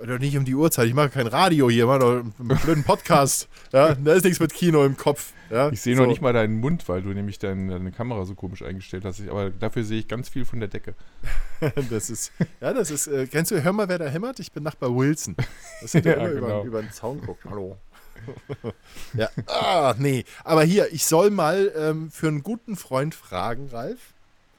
Oder 0.00 0.18
nicht 0.18 0.36
um 0.36 0.44
die 0.44 0.54
Uhrzeit. 0.54 0.86
Ich 0.88 0.94
mache 0.94 1.08
kein 1.08 1.26
Radio 1.26 1.70
hier, 1.70 1.86
mache 1.86 2.24
einen 2.38 2.58
blöden 2.62 2.84
Podcast. 2.84 3.48
ja, 3.72 3.94
da 3.94 4.12
ist 4.12 4.24
nichts 4.24 4.40
mit 4.40 4.52
Kino 4.52 4.84
im 4.84 4.96
Kopf. 4.96 5.32
Ja, 5.48 5.70
ich 5.70 5.80
sehe 5.80 5.96
so. 5.96 6.02
noch 6.02 6.08
nicht 6.08 6.20
mal 6.20 6.32
deinen 6.32 6.60
Mund, 6.60 6.88
weil 6.88 7.02
du 7.02 7.10
nämlich 7.10 7.38
dein, 7.38 7.68
deine 7.68 7.92
Kamera 7.92 8.24
so 8.24 8.34
komisch 8.34 8.62
eingestellt 8.62 9.04
hast. 9.04 9.20
Aber 9.28 9.50
dafür 9.50 9.84
sehe 9.84 10.00
ich 10.00 10.08
ganz 10.08 10.28
viel 10.28 10.44
von 10.44 10.60
der 10.60 10.68
Decke. 10.68 10.94
das 11.90 12.10
ist, 12.10 12.32
ja, 12.60 12.72
das 12.72 12.90
ist, 12.90 13.06
äh, 13.06 13.26
kennst 13.26 13.50
du, 13.50 13.62
hör 13.62 13.72
mal, 13.72 13.88
wer 13.88 13.98
da 13.98 14.06
hämmert? 14.06 14.40
Ich 14.40 14.52
bin 14.52 14.62
Nachbar 14.62 14.94
Wilson. 14.94 15.36
Das 15.80 15.94
hätte 15.94 16.10
ja, 16.10 16.14
immer 16.16 16.28
genau. 16.28 16.46
über, 16.46 16.64
über 16.64 16.82
den 16.82 16.90
Zaun 16.90 17.20
guckt. 17.20 17.44
Hallo. 17.48 17.78
ja, 19.14 19.28
ah, 19.46 19.94
nee. 19.98 20.24
Aber 20.44 20.64
hier, 20.64 20.92
ich 20.92 21.06
soll 21.06 21.30
mal 21.30 21.72
ähm, 21.76 22.10
für 22.10 22.28
einen 22.28 22.42
guten 22.42 22.76
Freund 22.76 23.14
fragen, 23.14 23.68
Ralf. 23.68 24.12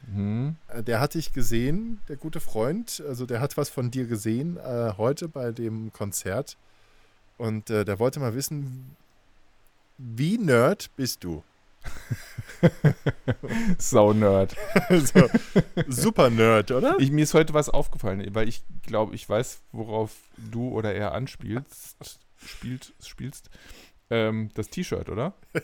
Mhm. 0.07 0.55
Äh, 0.67 0.83
der 0.83 0.99
hat 0.99 1.13
dich 1.13 1.33
gesehen, 1.33 1.99
der 2.07 2.17
gute 2.17 2.39
Freund. 2.39 3.03
Also 3.07 3.25
der 3.25 3.39
hat 3.39 3.57
was 3.57 3.69
von 3.69 3.91
dir 3.91 4.05
gesehen 4.05 4.57
äh, 4.57 4.93
heute 4.97 5.27
bei 5.27 5.51
dem 5.51 5.91
Konzert. 5.93 6.57
Und 7.37 7.69
äh, 7.69 7.85
der 7.85 7.99
wollte 7.99 8.19
mal 8.19 8.35
wissen, 8.35 8.95
wie 9.97 10.37
nerd 10.37 10.89
bist 10.95 11.23
du? 11.23 11.43
Sau-Nerd. 13.77 14.55
so, 14.89 15.29
super 15.87 16.29
Nerd, 16.29 16.71
oder? 16.71 16.95
Ich, 16.99 17.11
mir 17.11 17.23
ist 17.23 17.33
heute 17.33 17.53
was 17.53 17.69
aufgefallen, 17.69 18.25
weil 18.33 18.47
ich 18.47 18.63
glaube, 18.83 19.15
ich 19.15 19.27
weiß, 19.27 19.61
worauf 19.71 20.11
du 20.37 20.69
oder 20.69 20.93
er 20.93 21.13
anspielst. 21.13 22.19
Spielt, 22.45 22.93
spielst 23.03 23.49
ähm, 24.09 24.49
das 24.53 24.69
T-Shirt, 24.69 25.09
oder? 25.09 25.33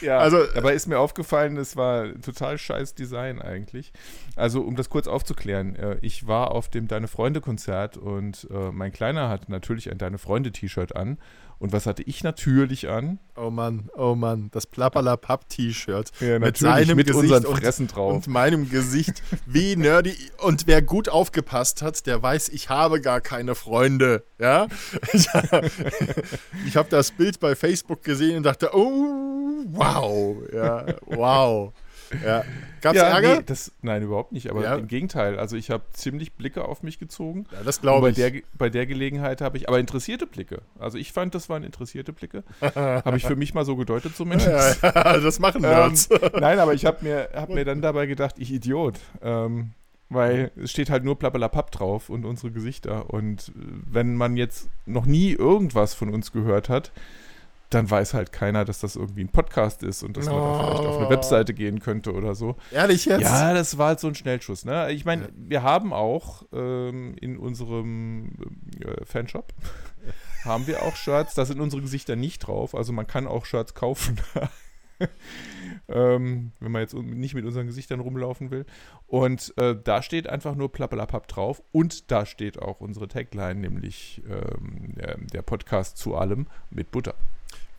ja, 0.00 0.18
also, 0.18 0.44
dabei 0.54 0.74
ist 0.74 0.86
mir 0.86 0.98
aufgefallen, 0.98 1.56
es 1.56 1.76
war 1.76 2.12
total 2.20 2.58
scheiß 2.58 2.94
Design 2.94 3.42
eigentlich. 3.42 3.92
Also, 4.36 4.62
um 4.62 4.76
das 4.76 4.90
kurz 4.90 5.08
aufzuklären, 5.08 5.74
äh, 5.76 5.98
ich 6.00 6.26
war 6.26 6.52
auf 6.52 6.68
dem 6.68 6.88
Deine 6.88 7.08
Freunde-Konzert 7.08 7.96
und 7.96 8.46
äh, 8.50 8.70
mein 8.70 8.92
Kleiner 8.92 9.28
hat 9.28 9.48
natürlich 9.48 9.90
ein 9.90 9.98
Deine 9.98 10.18
Freunde-T-Shirt 10.18 10.94
an 10.94 11.18
und 11.58 11.72
was 11.72 11.86
hatte 11.86 12.02
ich 12.02 12.24
natürlich 12.24 12.88
an? 12.88 13.18
Oh 13.36 13.50
Mann, 13.50 13.88
oh 13.96 14.14
Mann, 14.14 14.50
das 14.52 14.66
Plapperlapapp-T-Shirt. 14.66 16.10
Ja, 16.20 16.38
mit 16.38 16.56
seinem 16.56 16.96
mit 16.96 17.06
Gesicht 17.06 17.32
unseren 17.32 17.56
Fressen 17.56 17.86
und, 17.86 17.96
drauf. 17.96 18.14
Und 18.14 18.26
meinem 18.26 18.68
Gesicht. 18.68 19.22
Wie 19.46 19.76
nerdy. 19.76 20.16
Und 20.38 20.66
wer 20.66 20.82
gut 20.82 21.08
aufgepasst 21.08 21.82
hat, 21.82 22.06
der 22.06 22.22
weiß, 22.22 22.48
ich 22.50 22.68
habe 22.68 23.00
gar 23.00 23.20
keine 23.20 23.54
Freunde. 23.54 24.24
Ja? 24.38 24.66
ich 25.12 26.76
habe 26.76 26.88
das 26.90 27.12
Bild 27.12 27.40
bei 27.40 27.54
Facebook 27.54 28.02
gesehen 28.02 28.38
und 28.38 28.42
dachte, 28.42 28.70
oh, 28.74 29.64
wow. 29.68 30.36
Ja, 30.52 30.86
wow. 31.06 31.72
Ja. 32.24 32.44
Gab 32.80 32.94
es 32.94 33.00
ja, 33.00 33.08
Ärger? 33.08 33.36
Nee, 33.36 33.42
das, 33.46 33.72
nein, 33.82 34.02
überhaupt 34.02 34.32
nicht. 34.32 34.50
Aber 34.50 34.64
ja. 34.64 34.74
im 34.74 34.88
Gegenteil. 34.88 35.38
Also 35.38 35.56
ich 35.56 35.70
habe 35.70 35.84
ziemlich 35.92 36.32
Blicke 36.34 36.64
auf 36.64 36.82
mich 36.82 36.98
gezogen. 36.98 37.46
Ja, 37.52 37.58
das 37.64 37.80
glaube 37.80 38.10
ich. 38.10 38.16
Der, 38.16 38.32
bei 38.58 38.70
der 38.70 38.86
Gelegenheit 38.86 39.40
habe 39.40 39.56
ich, 39.56 39.68
aber 39.68 39.78
interessierte 39.78 40.26
Blicke. 40.26 40.62
Also 40.78 40.98
ich 40.98 41.12
fand, 41.12 41.34
das 41.34 41.48
waren 41.48 41.62
interessierte 41.62 42.12
Blicke. 42.12 42.42
habe 42.60 43.16
ich 43.16 43.24
für 43.24 43.36
mich 43.36 43.54
mal 43.54 43.64
so 43.64 43.76
gedeutet 43.76 44.16
zumindest. 44.16 44.82
Ja, 44.82 45.18
das 45.18 45.38
machen 45.38 45.62
Nerds. 45.62 46.10
Ähm, 46.10 46.30
nein, 46.40 46.58
aber 46.58 46.74
ich 46.74 46.84
habe 46.84 46.98
mir, 47.04 47.28
hab 47.34 47.50
mir 47.50 47.64
dann 47.64 47.82
dabei 47.82 48.06
gedacht, 48.06 48.34
ich 48.38 48.52
Idiot. 48.52 48.98
Ähm, 49.22 49.70
weil 50.08 50.50
es 50.62 50.70
steht 50.70 50.90
halt 50.90 51.04
nur 51.04 51.18
Plappelapapp 51.18 51.70
drauf 51.70 52.10
und 52.10 52.24
unsere 52.24 52.52
Gesichter. 52.52 53.10
Und 53.10 53.52
wenn 53.54 54.14
man 54.16 54.36
jetzt 54.36 54.68
noch 54.86 55.06
nie 55.06 55.32
irgendwas 55.32 55.94
von 55.94 56.12
uns 56.12 56.32
gehört 56.32 56.68
hat, 56.68 56.92
dann 57.74 57.90
weiß 57.90 58.14
halt 58.14 58.32
keiner, 58.32 58.64
dass 58.64 58.80
das 58.80 58.96
irgendwie 58.96 59.22
ein 59.22 59.28
Podcast 59.28 59.82
ist 59.82 60.02
und 60.02 60.16
dass 60.16 60.28
oh. 60.28 60.32
man 60.32 60.40
da 60.40 60.64
vielleicht 60.66 60.86
auf 60.86 60.98
eine 60.98 61.10
Webseite 61.10 61.54
gehen 61.54 61.80
könnte 61.80 62.12
oder 62.12 62.34
so. 62.34 62.56
Ehrlich 62.70 63.04
jetzt? 63.04 63.22
Ja, 63.22 63.54
das 63.54 63.78
war 63.78 63.88
halt 63.88 64.00
so 64.00 64.08
ein 64.08 64.14
Schnellschuss. 64.14 64.64
Ne? 64.64 64.92
Ich 64.92 65.04
meine, 65.04 65.24
ja. 65.24 65.28
wir 65.36 65.62
haben 65.62 65.92
auch 65.92 66.44
ähm, 66.52 67.14
in 67.20 67.36
unserem 67.36 68.32
äh, 68.80 69.04
Fanshop 69.04 69.52
haben 70.44 70.66
wir 70.66 70.82
auch 70.82 70.96
Shirts, 70.96 71.34
da 71.34 71.44
sind 71.44 71.60
unsere 71.60 71.82
Gesichter 71.82 72.16
nicht 72.16 72.40
drauf, 72.40 72.74
also 72.74 72.92
man 72.92 73.06
kann 73.06 73.26
auch 73.26 73.44
Shirts 73.44 73.74
kaufen. 73.74 74.20
ähm, 75.88 76.52
wenn 76.60 76.72
man 76.72 76.82
jetzt 76.82 76.94
nicht 76.94 77.34
mit 77.34 77.44
unseren 77.44 77.66
Gesichtern 77.66 78.00
rumlaufen 78.00 78.50
will. 78.50 78.66
Und 79.06 79.52
äh, 79.56 79.76
da 79.82 80.02
steht 80.02 80.28
einfach 80.28 80.54
nur 80.54 80.72
Plappelapapp 80.72 81.28
drauf 81.28 81.62
und 81.72 82.10
da 82.10 82.26
steht 82.26 82.60
auch 82.60 82.80
unsere 82.80 83.08
Tagline, 83.08 83.60
nämlich 83.60 84.22
ähm, 84.28 84.94
der 85.32 85.42
Podcast 85.42 85.96
zu 85.96 86.14
allem 86.16 86.46
mit 86.70 86.90
Butter. 86.90 87.14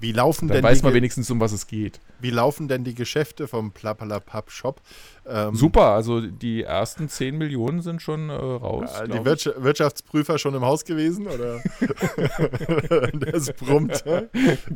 Wie 0.04 0.12
laufen 0.12 0.50
Dann 0.50 0.56
denn 0.56 0.64
weiß 0.66 0.84
man 0.84 0.94
wenigstens, 0.94 1.32
um 1.32 1.40
was 1.40 1.54
es 1.54 1.66
geht. 1.66 2.02
Wie 2.20 2.30
laufen 2.30 2.68
denn 2.68 2.84
die 2.84 2.94
Geschäfte 2.94 3.48
vom 3.48 3.72
Plappalapapp 3.72 4.52
Shop? 4.52 4.82
Ähm, 5.26 5.56
Super, 5.56 5.92
also 5.92 6.20
die 6.20 6.64
ersten 6.64 7.08
10 7.08 7.38
Millionen 7.38 7.82
sind 7.82 8.02
schon 8.02 8.30
äh, 8.30 8.34
raus. 8.34 8.90
Ja, 9.00 9.08
die 9.08 9.24
Wirtsch 9.24 9.50
Wirtschaftsprüfer 9.56 10.38
schon 10.40 10.56
im 10.56 10.66
Haus 10.66 10.84
gewesen, 10.84 11.28
oder? 11.28 11.64
das 13.14 13.54
brummt. 13.54 14.04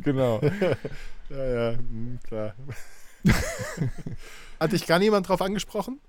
genau. 0.02 0.40
ja, 1.28 1.44
ja, 1.44 1.72
hm, 1.72 2.18
klar. 2.26 2.54
Hat 4.58 4.72
dich 4.72 4.86
gar 4.86 4.98
niemand 4.98 5.28
drauf 5.28 5.42
angesprochen? 5.42 6.00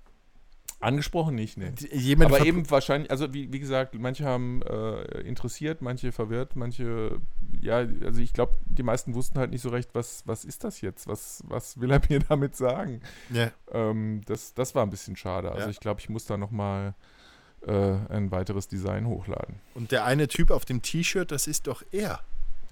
Angesprochen 0.80 1.34
nicht, 1.34 1.58
ne. 1.58 1.74
Jemand 1.92 2.32
Aber 2.32 2.46
eben 2.46 2.68
wahrscheinlich, 2.70 3.10
also 3.10 3.34
wie, 3.34 3.52
wie 3.52 3.60
gesagt, 3.60 3.94
manche 3.98 4.24
haben 4.24 4.62
äh, 4.62 5.20
interessiert, 5.20 5.82
manche 5.82 6.10
verwirrt, 6.10 6.56
manche, 6.56 7.20
ja, 7.60 7.76
also 7.76 8.20
ich 8.20 8.32
glaube, 8.32 8.54
die 8.64 8.82
meisten 8.82 9.14
wussten 9.14 9.38
halt 9.38 9.50
nicht 9.50 9.60
so 9.60 9.68
recht, 9.68 9.90
was, 9.92 10.22
was 10.26 10.46
ist 10.46 10.64
das 10.64 10.80
jetzt? 10.80 11.06
Was, 11.06 11.44
was 11.46 11.78
will 11.80 11.90
er 11.90 12.00
mir 12.08 12.20
damit 12.20 12.56
sagen? 12.56 13.02
Ja. 13.28 13.50
Ähm, 13.70 14.22
das, 14.24 14.54
das 14.54 14.74
war 14.74 14.82
ein 14.82 14.90
bisschen 14.90 15.16
schade. 15.16 15.52
Also 15.52 15.64
ja. 15.64 15.70
ich 15.70 15.80
glaube, 15.80 16.00
ich 16.00 16.08
muss 16.08 16.24
da 16.24 16.38
nochmal 16.38 16.94
äh, 17.66 17.96
ein 18.08 18.30
weiteres 18.30 18.66
Design 18.68 19.06
hochladen. 19.06 19.56
Und 19.74 19.92
der 19.92 20.06
eine 20.06 20.28
Typ 20.28 20.50
auf 20.50 20.64
dem 20.64 20.80
T-Shirt, 20.80 21.30
das 21.30 21.46
ist 21.46 21.66
doch 21.66 21.82
er. 21.92 22.20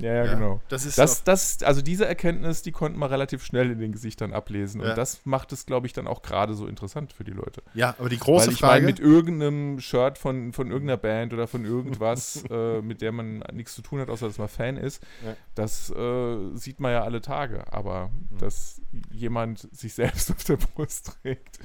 Ja, 0.01 0.15
ja, 0.15 0.25
ja, 0.25 0.35
genau. 0.35 0.61
Das 0.69 0.87
ist 0.87 0.97
das, 0.97 1.25
das, 1.25 1.63
also 1.65 1.83
diese 1.83 2.07
Erkenntnis, 2.07 2.63
die 2.63 2.71
konnten 2.71 2.99
wir 2.99 3.11
relativ 3.11 3.45
schnell 3.45 3.71
in 3.71 3.81
den 3.81 3.91
Gesichtern 3.91 4.33
ablesen. 4.33 4.81
Ja. 4.81 4.91
Und 4.91 4.99
das 4.99 5.21
macht 5.25 5.53
es, 5.53 5.67
glaube 5.67 5.89
ich, 5.89 5.93
dann 5.93 6.07
auch 6.07 6.23
gerade 6.23 6.55
so 6.55 6.67
interessant 6.69 7.13
für 7.13 7.25
die 7.25 7.33
Leute. 7.33 7.63
Ja, 7.75 7.97
aber 7.99 8.09
die 8.09 8.19
große 8.19 8.47
Weil 8.47 8.53
ich 8.53 8.61
Frage. 8.61 8.75
Meine, 8.75 8.87
mit 8.87 9.01
irgendeinem 9.01 9.81
Shirt 9.81 10.17
von, 10.17 10.53
von 10.53 10.71
irgendeiner 10.71 10.99
Band 10.99 11.33
oder 11.33 11.49
von 11.49 11.65
irgendwas, 11.65 12.45
äh, 12.51 12.81
mit 12.81 13.03
der 13.03 13.11
man 13.11 13.39
nichts 13.53 13.75
zu 13.75 13.83
tun 13.83 14.01
hat, 14.01 14.09
außer 14.09 14.29
dass 14.29 14.39
man 14.39 14.49
Fan 14.49 14.77
ist, 14.77 15.03
ja. 15.25 15.37
das 15.57 15.91
äh, 15.91 16.55
sieht 16.55 16.79
man 16.79 16.93
ja 16.93 17.03
alle 17.03 17.21
Tage. 17.21 17.73
Aber 17.73 18.09
mhm. 18.09 18.39
dass 18.39 18.81
jemand 19.11 19.69
sich 19.77 19.95
selbst 19.95 20.31
auf 20.37 20.45
der 20.45 20.59
Brust 20.59 21.19
trägt, 21.23 21.59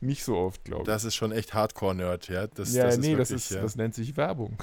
nicht 0.00 0.24
so 0.24 0.36
oft, 0.36 0.64
glaube 0.64 0.82
ich. 0.82 0.86
Das 0.86 1.04
ist 1.04 1.14
schon 1.14 1.30
echt 1.30 1.54
Hardcore-Nerd, 1.54 2.28
ja. 2.28 2.48
Das, 2.48 2.74
ja, 2.74 2.84
das 2.84 2.98
nee, 2.98 3.12
ist 3.12 3.18
wirklich, 3.18 3.28
das, 3.28 3.50
ist, 3.52 3.62
das 3.62 3.76
nennt 3.76 3.94
sich 3.94 4.16
Werbung. 4.16 4.58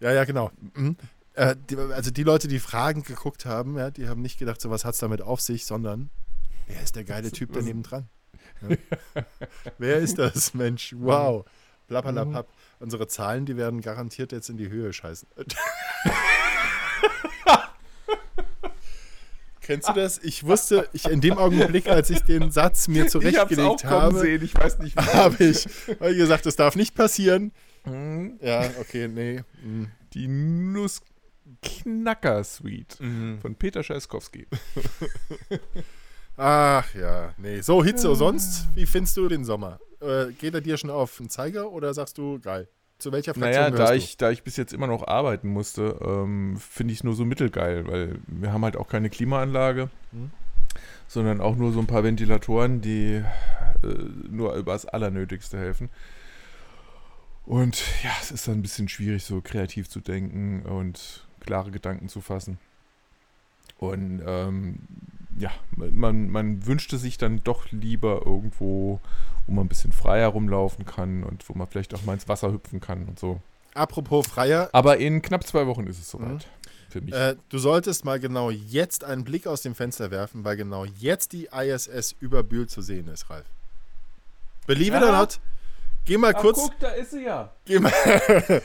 Ja, 0.00 0.12
ja, 0.12 0.24
genau. 0.24 0.50
Mhm. 0.74 0.96
Äh, 1.40 1.56
die, 1.70 1.76
also 1.78 2.10
die 2.10 2.22
Leute, 2.22 2.48
die 2.48 2.58
Fragen 2.58 3.02
geguckt 3.02 3.46
haben, 3.46 3.78
ja, 3.78 3.90
die 3.90 4.08
haben 4.08 4.20
nicht 4.20 4.38
gedacht, 4.38 4.60
so 4.60 4.68
was 4.68 4.84
hat 4.84 4.92
es 4.92 5.00
damit 5.00 5.22
auf 5.22 5.40
sich, 5.40 5.64
sondern 5.64 6.10
wer 6.66 6.82
ist 6.82 6.96
der 6.96 7.04
geile 7.04 7.32
Typ 7.32 7.54
daneben 7.54 7.82
dran? 7.82 8.08
Ja. 8.68 8.76
wer 9.78 9.96
ist 9.96 10.18
das, 10.18 10.52
Mensch? 10.52 10.94
Wow. 10.98 11.46
Blablabla. 11.88 12.44
Unsere 12.78 13.08
Zahlen, 13.08 13.46
die 13.46 13.56
werden 13.56 13.80
garantiert 13.80 14.32
jetzt 14.32 14.50
in 14.50 14.58
die 14.58 14.68
Höhe 14.68 14.92
scheißen. 14.92 15.26
Kennst 19.62 19.88
du 19.88 19.94
das? 19.94 20.18
Ich 20.18 20.44
wusste, 20.44 20.90
ich 20.92 21.06
in 21.06 21.22
dem 21.22 21.38
Augenblick, 21.38 21.88
als 21.88 22.10
ich 22.10 22.20
den 22.20 22.50
Satz 22.50 22.86
mir 22.86 23.06
zurechtgelegt 23.10 23.84
habe, 23.84 24.18
sehen. 24.18 24.44
ich 24.44 24.54
weiß 24.54 24.80
nicht, 24.80 24.98
habe 24.98 25.42
ich 25.42 25.64
hab 25.88 26.00
gesagt, 26.00 26.44
das 26.44 26.56
darf 26.56 26.76
nicht 26.76 26.94
passieren. 26.94 27.52
Mhm. 27.86 28.38
Ja, 28.42 28.68
okay, 28.78 29.08
nee. 29.08 29.42
Mhm. 29.62 29.90
Die 30.12 30.28
Nuss 30.28 31.00
Knacker 31.62 32.44
Suite 32.44 32.98
mhm. 33.00 33.38
von 33.40 33.54
Peter 33.54 33.82
Scheiskowski. 33.82 34.46
Ach 36.36 36.94
ja, 36.94 37.34
nee. 37.36 37.60
So, 37.60 37.84
Hitze 37.84 38.14
sonst, 38.14 38.66
wie 38.74 38.86
findest 38.86 39.16
du 39.16 39.28
den 39.28 39.44
Sommer? 39.44 39.78
Äh, 40.00 40.32
geht 40.32 40.54
er 40.54 40.60
dir 40.60 40.76
schon 40.76 40.90
auf 40.90 41.16
den 41.18 41.28
Zeiger 41.28 41.70
oder 41.70 41.92
sagst 41.92 42.16
du, 42.16 42.40
geil? 42.40 42.68
Zu 42.98 43.12
welcher 43.12 43.34
Fraktion 43.34 43.72
Naja, 43.72 43.76
da 43.76 43.94
ich, 43.94 44.16
da 44.16 44.30
ich 44.30 44.42
bis 44.42 44.56
jetzt 44.56 44.72
immer 44.72 44.86
noch 44.86 45.06
arbeiten 45.06 45.48
musste, 45.48 45.98
ähm, 46.02 46.56
finde 46.58 46.92
ich 46.92 47.00
es 47.00 47.04
nur 47.04 47.14
so 47.14 47.24
mittelgeil, 47.24 47.86
weil 47.86 48.18
wir 48.26 48.52
haben 48.52 48.64
halt 48.64 48.76
auch 48.76 48.88
keine 48.88 49.10
Klimaanlage, 49.10 49.90
mhm. 50.12 50.30
sondern 51.08 51.40
auch 51.40 51.56
nur 51.56 51.72
so 51.72 51.80
ein 51.80 51.86
paar 51.86 52.04
Ventilatoren, 52.04 52.80
die 52.80 53.22
äh, 53.82 53.86
nur 54.28 54.54
über 54.54 54.72
das 54.72 54.86
Allernötigste 54.86 55.58
helfen. 55.58 55.88
Und 57.46 57.82
ja, 58.04 58.10
es 58.20 58.30
ist 58.30 58.48
dann 58.48 58.58
ein 58.58 58.62
bisschen 58.62 58.88
schwierig, 58.88 59.24
so 59.24 59.40
kreativ 59.40 59.88
zu 59.88 60.00
denken 60.00 60.62
und 60.62 61.26
klare 61.40 61.70
Gedanken 61.70 62.08
zu 62.08 62.20
fassen. 62.20 62.58
Und 63.78 64.22
ähm, 64.26 64.78
ja, 65.38 65.50
man, 65.76 66.28
man 66.30 66.66
wünschte 66.66 66.98
sich 66.98 67.16
dann 67.18 67.42
doch 67.44 67.70
lieber 67.72 68.22
irgendwo, 68.26 69.00
wo 69.46 69.52
man 69.52 69.64
ein 69.64 69.68
bisschen 69.68 69.92
freier 69.92 70.28
rumlaufen 70.28 70.84
kann 70.84 71.24
und 71.24 71.48
wo 71.48 71.54
man 71.54 71.66
vielleicht 71.66 71.94
auch 71.94 72.02
mal 72.04 72.14
ins 72.14 72.28
Wasser 72.28 72.52
hüpfen 72.52 72.80
kann 72.80 73.06
und 73.06 73.18
so. 73.18 73.40
Apropos 73.72 74.26
Freier, 74.26 74.68
Aber 74.72 74.98
in 74.98 75.22
knapp 75.22 75.46
zwei 75.46 75.66
Wochen 75.66 75.86
ist 75.86 75.98
es 76.00 76.10
soweit. 76.10 76.28
Mhm. 76.28 76.40
Für 76.90 77.00
mich. 77.00 77.14
äh, 77.14 77.36
du 77.48 77.58
solltest 77.58 78.04
mal 78.04 78.18
genau 78.18 78.50
jetzt 78.50 79.04
einen 79.04 79.22
Blick 79.22 79.46
aus 79.46 79.62
dem 79.62 79.76
Fenster 79.76 80.10
werfen, 80.10 80.42
weil 80.44 80.56
genau 80.56 80.84
jetzt 80.84 81.32
die 81.32 81.48
ISS 81.56 82.16
über 82.18 82.42
Bühl 82.42 82.66
zu 82.68 82.82
sehen 82.82 83.06
ist, 83.06 83.30
Ralf. 83.30 83.46
Believe 84.66 84.96
it 84.96 85.02
Ja. 85.02 85.10
or 85.12 85.18
not, 85.18 85.38
geh 86.04 86.18
mal 86.18 86.34
kurz, 86.34 86.68
da 86.80 86.88
ist 86.88 87.12
sie 87.12 87.22
ja. 87.24 87.52
geh 87.64 87.78
mal. 87.78 87.92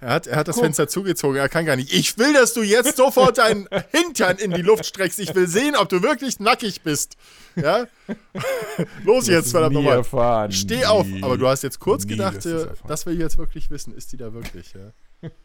er, 0.00 0.10
hat, 0.10 0.26
er 0.26 0.36
hat 0.38 0.48
das 0.48 0.56
Guck. 0.56 0.64
Fenster 0.64 0.88
zugezogen, 0.88 1.36
er 1.36 1.48
kann 1.48 1.66
gar 1.66 1.76
nicht. 1.76 1.92
Ich 1.92 2.16
will, 2.18 2.32
dass 2.32 2.54
du 2.54 2.62
jetzt 2.62 2.96
sofort 2.96 3.38
deinen 3.38 3.68
Hintern 3.92 4.38
in 4.38 4.50
die 4.52 4.62
Luft 4.62 4.86
streckst. 4.86 5.18
Ich 5.20 5.34
will 5.34 5.46
sehen, 5.46 5.76
ob 5.76 5.88
du 5.88 6.02
wirklich 6.02 6.40
nackig 6.40 6.82
bist. 6.82 7.16
Ja? 7.56 7.86
Los 9.04 9.26
jetzt, 9.28 9.50
verdammt 9.50 9.74
nochmal. 9.74 9.98
erfahren. 9.98 10.52
Steh 10.52 10.84
auf, 10.86 11.06
aber 11.22 11.36
du 11.36 11.46
hast 11.46 11.62
jetzt 11.62 11.80
kurz 11.80 12.04
Nie 12.04 12.10
gedacht, 12.12 12.44
erfahren. 12.46 12.76
das 12.88 13.06
will 13.06 13.14
ich 13.14 13.20
jetzt 13.20 13.38
wirklich 13.38 13.70
wissen. 13.70 13.94
Ist 13.94 14.12
die 14.12 14.16
da 14.16 14.32
wirklich? 14.32 14.72
Ja? 14.74 15.28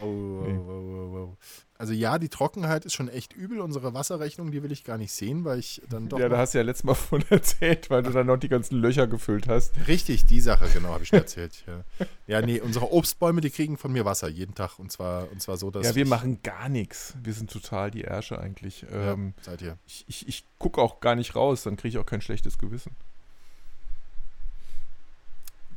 Oh, 0.00 0.06
Nee. 0.46 0.58
oh, 0.58 1.32
oh. 1.32 1.36
Also 1.80 1.92
ja, 1.92 2.18
die 2.18 2.28
Trockenheit 2.28 2.84
ist 2.84 2.94
schon 2.94 3.08
echt 3.08 3.32
übel. 3.34 3.60
Unsere 3.60 3.94
Wasserrechnung, 3.94 4.50
die 4.50 4.64
will 4.64 4.72
ich 4.72 4.82
gar 4.82 4.98
nicht 4.98 5.12
sehen, 5.12 5.44
weil 5.44 5.60
ich 5.60 5.80
dann 5.88 6.08
doch 6.08 6.18
Ja, 6.18 6.28
da 6.28 6.36
hast 6.38 6.52
du 6.54 6.58
ja 6.58 6.64
letztes 6.64 6.82
Mal 6.84 6.94
von 6.96 7.24
erzählt, 7.30 7.88
weil 7.88 8.02
du 8.02 8.10
dann 8.10 8.26
noch 8.26 8.36
die 8.36 8.48
ganzen 8.48 8.80
Löcher 8.80 9.06
gefüllt 9.06 9.46
hast. 9.46 9.72
richtig 9.86 10.24
die 10.24 10.40
Sache 10.40 10.68
genau 10.74 10.88
habe 10.88 11.04
ich 11.04 11.08
schon 11.10 11.20
erzählt. 11.20 11.64
Ja. 11.68 11.84
ja, 12.26 12.40
nee, 12.44 12.60
unsere 12.60 12.92
Obstbäume, 12.92 13.40
die 13.40 13.50
kriegen 13.50 13.76
von 13.76 13.92
mir 13.92 14.04
Wasser 14.04 14.28
jeden 14.28 14.56
Tag 14.56 14.80
und 14.80 14.90
zwar 14.90 15.30
und 15.30 15.40
zwar 15.40 15.56
so, 15.56 15.70
dass 15.70 15.86
Ja, 15.86 15.94
wir 15.94 16.06
machen 16.06 16.42
gar 16.42 16.68
nichts. 16.68 17.14
Wir 17.22 17.32
sind 17.32 17.50
total 17.52 17.92
die 17.92 18.02
Ärsche 18.02 18.40
eigentlich. 18.40 18.82
Ja, 18.82 19.12
Ähm, 19.12 19.34
seid 19.42 19.62
ihr. 19.62 19.78
ich 19.86 20.04
ich, 20.08 20.26
ich 20.26 20.44
gucke 20.58 20.80
auch 20.82 20.98
gar 20.98 21.14
nicht 21.14 21.36
raus, 21.36 21.62
dann 21.62 21.76
kriege 21.76 21.90
ich 21.90 21.98
auch 21.98 22.06
kein 22.06 22.20
schlechtes 22.20 22.58
Gewissen. 22.58 22.90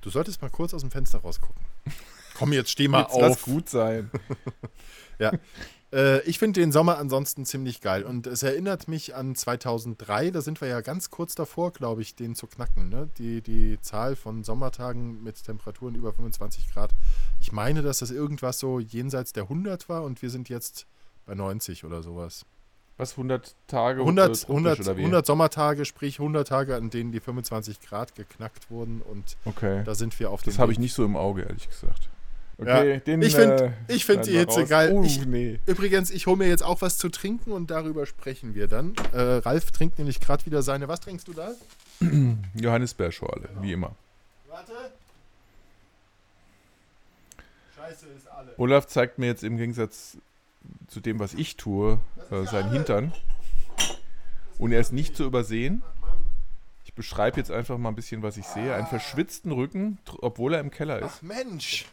Du 0.01 0.09
solltest 0.09 0.41
mal 0.41 0.49
kurz 0.49 0.73
aus 0.73 0.81
dem 0.81 0.89
Fenster 0.89 1.19
rausgucken. 1.19 1.61
Komm 2.41 2.53
jetzt, 2.53 2.69
steh 2.71 2.87
mal 2.87 3.03
Jetzt 3.03 3.17
lass 3.19 3.31
auf. 3.33 3.43
gut 3.43 3.69
sein. 3.69 4.09
Äh, 5.93 6.21
ich 6.21 6.39
finde 6.39 6.61
den 6.61 6.71
Sommer 6.71 6.97
ansonsten 6.97 7.45
ziemlich 7.45 7.81
geil 7.81 8.03
und 8.03 8.25
es 8.25 8.43
erinnert 8.43 8.87
mich 8.87 9.13
an 9.13 9.35
2003, 9.35 10.31
da 10.31 10.39
sind 10.41 10.61
wir 10.61 10.69
ja 10.69 10.79
ganz 10.79 11.09
kurz 11.09 11.35
davor, 11.35 11.71
glaube 11.73 12.01
ich, 12.01 12.15
den 12.15 12.33
zu 12.33 12.47
knacken. 12.47 12.87
Ne? 12.87 13.09
Die, 13.17 13.41
die 13.41 13.77
Zahl 13.81 14.15
von 14.15 14.45
Sommertagen 14.45 15.21
mit 15.21 15.43
Temperaturen 15.43 15.95
über 15.95 16.13
25 16.13 16.71
Grad. 16.73 16.91
Ich 17.41 17.51
meine, 17.51 17.81
dass 17.81 17.99
das 17.99 18.09
irgendwas 18.09 18.57
so 18.57 18.79
jenseits 18.79 19.33
der 19.33 19.43
100 19.43 19.89
war 19.89 20.03
und 20.03 20.21
wir 20.21 20.29
sind 20.29 20.47
jetzt 20.47 20.87
bei 21.25 21.35
90 21.35 21.83
oder 21.83 22.01
sowas. 22.01 22.45
Was, 22.95 23.11
100 23.11 23.53
Tage? 23.67 23.99
100, 23.99 24.29
äh, 24.29 24.31
tropisch 24.31 24.49
100, 24.49 24.79
oder 24.79 24.95
wie? 24.95 25.01
100 25.01 25.25
Sommertage, 25.25 25.83
sprich 25.83 26.19
100 26.19 26.47
Tage, 26.47 26.75
an 26.77 26.89
denen 26.89 27.11
die 27.11 27.19
25 27.19 27.81
Grad 27.81 28.15
geknackt 28.15 28.71
wurden 28.71 29.01
und 29.01 29.35
Okay. 29.43 29.83
da 29.83 29.93
sind 29.93 30.17
wir 30.21 30.31
auf 30.31 30.41
Das 30.43 30.53
dem 30.53 30.59
habe 30.61 30.69
Weg. 30.69 30.75
ich 30.75 30.79
nicht 30.79 30.93
so 30.93 31.03
im 31.03 31.17
Auge, 31.17 31.41
ehrlich 31.41 31.67
gesagt. 31.67 32.09
Ja, 32.65 32.97
den, 32.97 33.21
ich 33.21 33.35
find- 33.35 33.61
äh, 33.61 33.71
ich 33.87 34.05
find 34.05 34.25
die 34.27 34.37
Hitze 34.37 34.61
raus. 34.61 34.69
geil. 34.69 34.91
Oh, 34.93 35.03
Ich- 35.03 35.25
nee. 35.25 35.59
Übrigens, 35.65 36.11
ich 36.11 36.27
hole 36.27 36.37
mir 36.37 36.47
jetzt 36.47 36.63
auch 36.63 36.81
was 36.81 36.97
zu 36.97 37.09
trinken 37.09 37.51
und 37.51 37.71
darüber 37.71 38.05
sprechen 38.05 38.53
wir 38.55 38.67
dann. 38.67 38.93
Äh, 39.13 39.19
Ralf 39.19 39.71
trinkt 39.71 39.97
nämlich 39.97 40.19
gerade 40.19 40.45
wieder 40.45 40.61
seine. 40.61 40.87
Was 40.87 40.99
trinkst 40.99 41.27
du 41.27 41.33
da? 41.33 41.51
Johannisbeerschorle, 42.55 43.49
wie 43.61 43.71
immer. 43.73 43.95
Warte. 44.47 44.73
Scheiße 47.75 48.05
ist 48.17 48.27
alle. 48.27 48.53
Olaf 48.57 48.87
zeigt 48.87 49.17
mir 49.17 49.27
jetzt 49.27 49.43
im 49.43 49.57
Gegensatz 49.57 50.17
zu 50.87 50.99
dem, 50.99 51.19
was 51.19 51.33
ich 51.33 51.57
tue, 51.57 51.99
äh, 52.29 52.45
seinen 52.45 52.71
Hintern. 52.71 53.13
Und 54.59 54.71
er 54.71 54.79
ist 54.79 54.93
nicht 54.93 55.15
zu 55.15 55.23
übersehen. 55.23 55.81
Ich 56.85 56.93
beschreibe 56.93 57.37
jetzt 57.37 57.49
einfach 57.51 57.77
mal 57.77 57.89
ein 57.89 57.95
bisschen, 57.95 58.21
was 58.21 58.37
ich 58.37 58.45
sehe. 58.45 58.75
Einen 58.75 58.85
verschwitzten 58.87 59.51
Rücken, 59.51 59.97
obwohl 60.21 60.53
er 60.53 60.59
im 60.59 60.69
Keller 60.69 60.99
ist. 60.99 61.13
Ach 61.17 61.21
Mensch. 61.21 61.85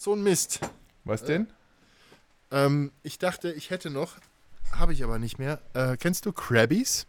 So 0.00 0.14
ein 0.14 0.22
Mist. 0.22 0.60
Was 1.04 1.24
denn? 1.24 1.46
Ähm, 2.50 2.90
ich 3.02 3.18
dachte, 3.18 3.52
ich 3.52 3.68
hätte 3.68 3.90
noch, 3.90 4.14
habe 4.72 4.94
ich 4.94 5.04
aber 5.04 5.18
nicht 5.18 5.38
mehr. 5.38 5.60
Äh, 5.74 5.98
kennst 5.98 6.24
du 6.24 6.32
Krabbies? 6.32 7.06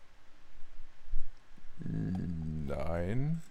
Nein. 1.80 3.42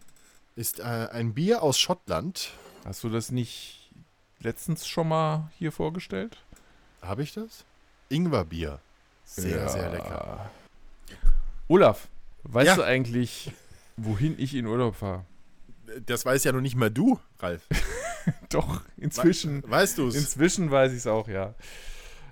Ist 0.56 0.80
äh, 0.80 0.82
ein 0.82 1.32
Bier 1.32 1.62
aus 1.62 1.78
Schottland. 1.78 2.50
Hast 2.84 3.02
du 3.02 3.08
das 3.08 3.30
nicht 3.30 3.90
letztens 4.40 4.86
schon 4.86 5.08
mal 5.08 5.50
hier 5.58 5.72
vorgestellt? 5.72 6.36
Habe 7.00 7.22
ich 7.22 7.32
das? 7.32 7.64
Ingwerbier. 8.10 8.78
Sehr, 9.24 9.56
Ja. 9.62 9.68
sehr 9.70 9.90
lecker. 9.90 10.50
Olaf, 11.66 12.08
weißt 12.42 12.66
Ja. 12.66 12.76
du 12.76 12.82
eigentlich, 12.82 13.52
wohin 13.96 14.38
ich 14.38 14.54
in 14.54 14.66
Urlaub 14.66 14.96
fahre? 14.96 15.24
Das 16.06 16.24
weiß 16.24 16.44
ja 16.44 16.52
noch 16.52 16.60
nicht 16.60 16.76
mal 16.76 16.90
du, 16.90 17.18
Ralf. 17.38 17.66
Doch, 18.50 18.82
inzwischen. 18.96 19.62
Weißt 19.68 19.98
du 19.98 20.08
es? 20.08 20.14
Inzwischen 20.14 20.70
weiß 20.70 20.92
ich 20.92 20.98
es 20.98 21.06
auch, 21.06 21.28
ja. 21.28 21.54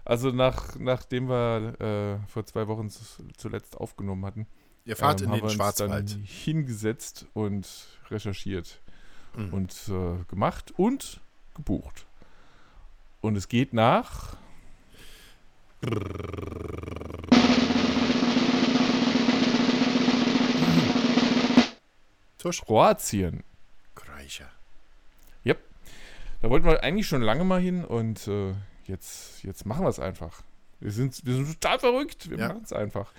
Also 0.04 0.30
nach, 0.30 0.76
nachdem 0.78 1.28
wir 1.28 1.74
äh, 1.80 2.30
vor 2.30 2.46
zwei 2.46 2.66
Wochen 2.68 2.88
zuletzt 3.36 3.76
aufgenommen 3.76 4.24
hatten, 4.24 4.46
Ihr 4.84 4.96
fahrt 4.96 5.20
ähm, 5.20 5.26
in 5.26 5.30
haben 5.30 5.36
den 5.36 5.42
wir 5.42 5.44
uns 5.44 5.52
Schwarzwald. 5.54 6.12
dann 6.14 6.22
hingesetzt 6.22 7.26
und 7.34 7.68
recherchiert 8.10 8.80
Mhm. 9.36 9.52
und 9.52 9.72
äh, 9.88 10.24
gemacht 10.28 10.72
und 10.78 11.20
gebucht. 11.54 12.06
Und 13.20 13.36
es 13.36 13.46
geht 13.48 13.74
nach 13.74 14.36
Tusch. 22.38 22.62
Kroatien. 22.62 23.42
Kreischer. 24.28 24.50
Da 26.40 26.50
wollten 26.50 26.66
wir 26.66 26.84
eigentlich 26.84 27.08
schon 27.08 27.20
lange 27.22 27.42
mal 27.42 27.60
hin 27.60 27.84
und 27.84 28.28
äh, 28.28 28.54
jetzt, 28.84 29.42
jetzt 29.42 29.66
machen 29.66 29.82
wir 29.84 29.88
es 29.88 29.98
einfach. 29.98 30.42
Wir 30.78 30.92
sind, 30.92 31.26
wir 31.26 31.34
sind 31.34 31.60
total 31.60 31.80
verrückt. 31.80 32.30
Wir 32.30 32.38
Ja. 32.38 32.46
machen 32.46 32.60
es 32.62 32.72
einfach. 32.72 33.10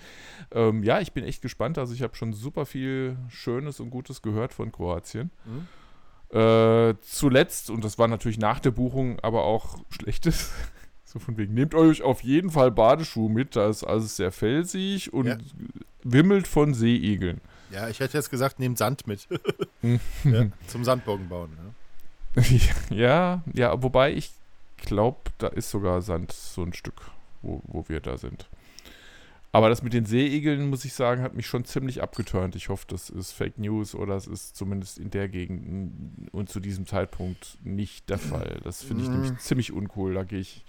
Ähm, 0.52 0.82
ja, 0.84 1.00
ich 1.00 1.12
bin 1.12 1.24
echt 1.24 1.42
gespannt. 1.42 1.76
Also 1.76 1.92
ich 1.92 2.00
habe 2.00 2.16
schon 2.16 2.32
super 2.32 2.64
viel 2.64 3.18
Schönes 3.28 3.78
und 3.78 3.90
Gutes 3.90 4.22
gehört 4.22 4.54
von 4.54 4.72
Kroatien. 4.72 5.30
Mhm. 5.44 6.34
Äh, 6.34 6.94
zuletzt, 7.02 7.68
und 7.68 7.84
das 7.84 7.98
war 7.98 8.08
natürlich 8.08 8.38
nach 8.38 8.58
der 8.58 8.70
Buchung, 8.70 9.20
aber 9.20 9.44
auch 9.44 9.76
Schlechtes. 9.90 10.50
So 11.04 11.18
von 11.18 11.36
wegen, 11.36 11.54
nehmt 11.54 11.74
euch 11.74 12.02
auf 12.02 12.22
jeden 12.22 12.50
Fall 12.50 12.70
Badeschuhe 12.70 13.28
mit, 13.28 13.56
da 13.56 13.68
ist 13.68 13.82
alles 13.82 14.14
sehr 14.14 14.30
felsig 14.30 15.12
und 15.12 15.26
Ja. 15.26 15.36
wimmelt 16.04 16.46
von 16.46 16.72
Seeigeln. 16.72 17.40
Ja, 17.70 17.88
ich 17.88 18.00
hätte 18.00 18.16
jetzt 18.18 18.30
gesagt, 18.30 18.58
nehmt 18.58 18.78
Sand 18.78 19.06
mit. 19.06 19.26
Hm. 19.82 19.98
ja, 20.24 20.46
zum 20.66 20.84
Sandbogen 20.84 21.28
bauen. 21.30 21.50
Ja. 22.36 22.42
ja, 22.90 23.42
ja, 23.54 23.82
wobei 23.82 24.12
ich 24.12 24.30
glaube, 24.76 25.18
da 25.38 25.46
ist 25.48 25.70
sogar 25.70 26.02
Sand 26.02 26.32
so 26.32 26.62
ein 26.62 26.74
Stück, 26.74 27.00
wo, 27.40 27.62
wo 27.66 27.88
wir 27.88 28.00
da 28.00 28.18
sind. 28.18 28.48
Aber 29.52 29.68
das 29.68 29.82
mit 29.82 29.94
den 29.94 30.04
Seeigeln, 30.06 30.68
muss 30.68 30.84
ich 30.84 30.92
sagen, 30.92 31.22
hat 31.22 31.34
mich 31.34 31.46
schon 31.46 31.64
ziemlich 31.64 32.02
abgeturnt. 32.02 32.54
Ich 32.56 32.68
hoffe, 32.68 32.84
das 32.88 33.10
ist 33.10 33.32
Fake 33.32 33.58
News 33.58 33.94
oder 33.94 34.14
es 34.14 34.26
ist 34.28 34.54
zumindest 34.54 34.98
in 34.98 35.10
der 35.10 35.28
Gegend 35.28 36.28
und 36.30 36.48
zu 36.50 36.60
diesem 36.60 36.86
Zeitpunkt 36.86 37.56
nicht 37.64 38.08
der 38.10 38.18
Fall. 38.30 38.60
Das 38.62 38.82
finde 38.84 39.02
ich 39.04 39.08
Mhm. 39.08 39.22
nämlich 39.22 39.38
ziemlich 39.40 39.72
uncool. 39.72 40.14
Da 40.14 40.22
gehe 40.24 40.40
ich 40.40 40.64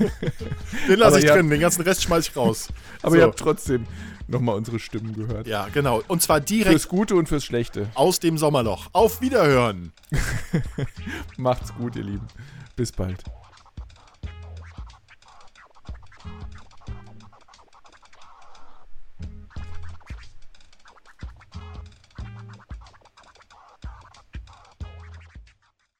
Den 0.88 0.98
lasse 0.98 1.18
ich 1.20 1.26
drin, 1.26 1.50
den 1.50 1.60
ganzen 1.60 1.82
Rest 1.82 2.02
schmeiß 2.04 2.28
ich 2.28 2.36
raus. 2.36 2.68
Aber 3.02 3.12
So. 3.12 3.16
ihr 3.18 3.22
habt 3.24 3.38
trotzdem 3.38 3.86
nochmal 4.28 4.56
unsere 4.56 4.78
Stimmen 4.78 5.12
gehört. 5.14 5.46
Ja, 5.46 5.68
genau. 5.72 6.02
Und 6.08 6.22
zwar 6.22 6.40
direkt 6.40 6.70
Fürs 6.70 6.88
Gute 6.88 7.16
und 7.16 7.28
fürs 7.28 7.44
Schlechte. 7.44 7.88
aus 7.94 8.20
dem 8.20 8.38
Sommerloch. 8.38 8.88
Auf 8.92 9.20
Wiederhören. 9.20 9.92
Macht's 11.36 11.74
gut, 11.74 11.96
ihr 11.96 12.04
Lieben. 12.04 12.26
Bis 12.76 12.92
bald. 12.92 13.22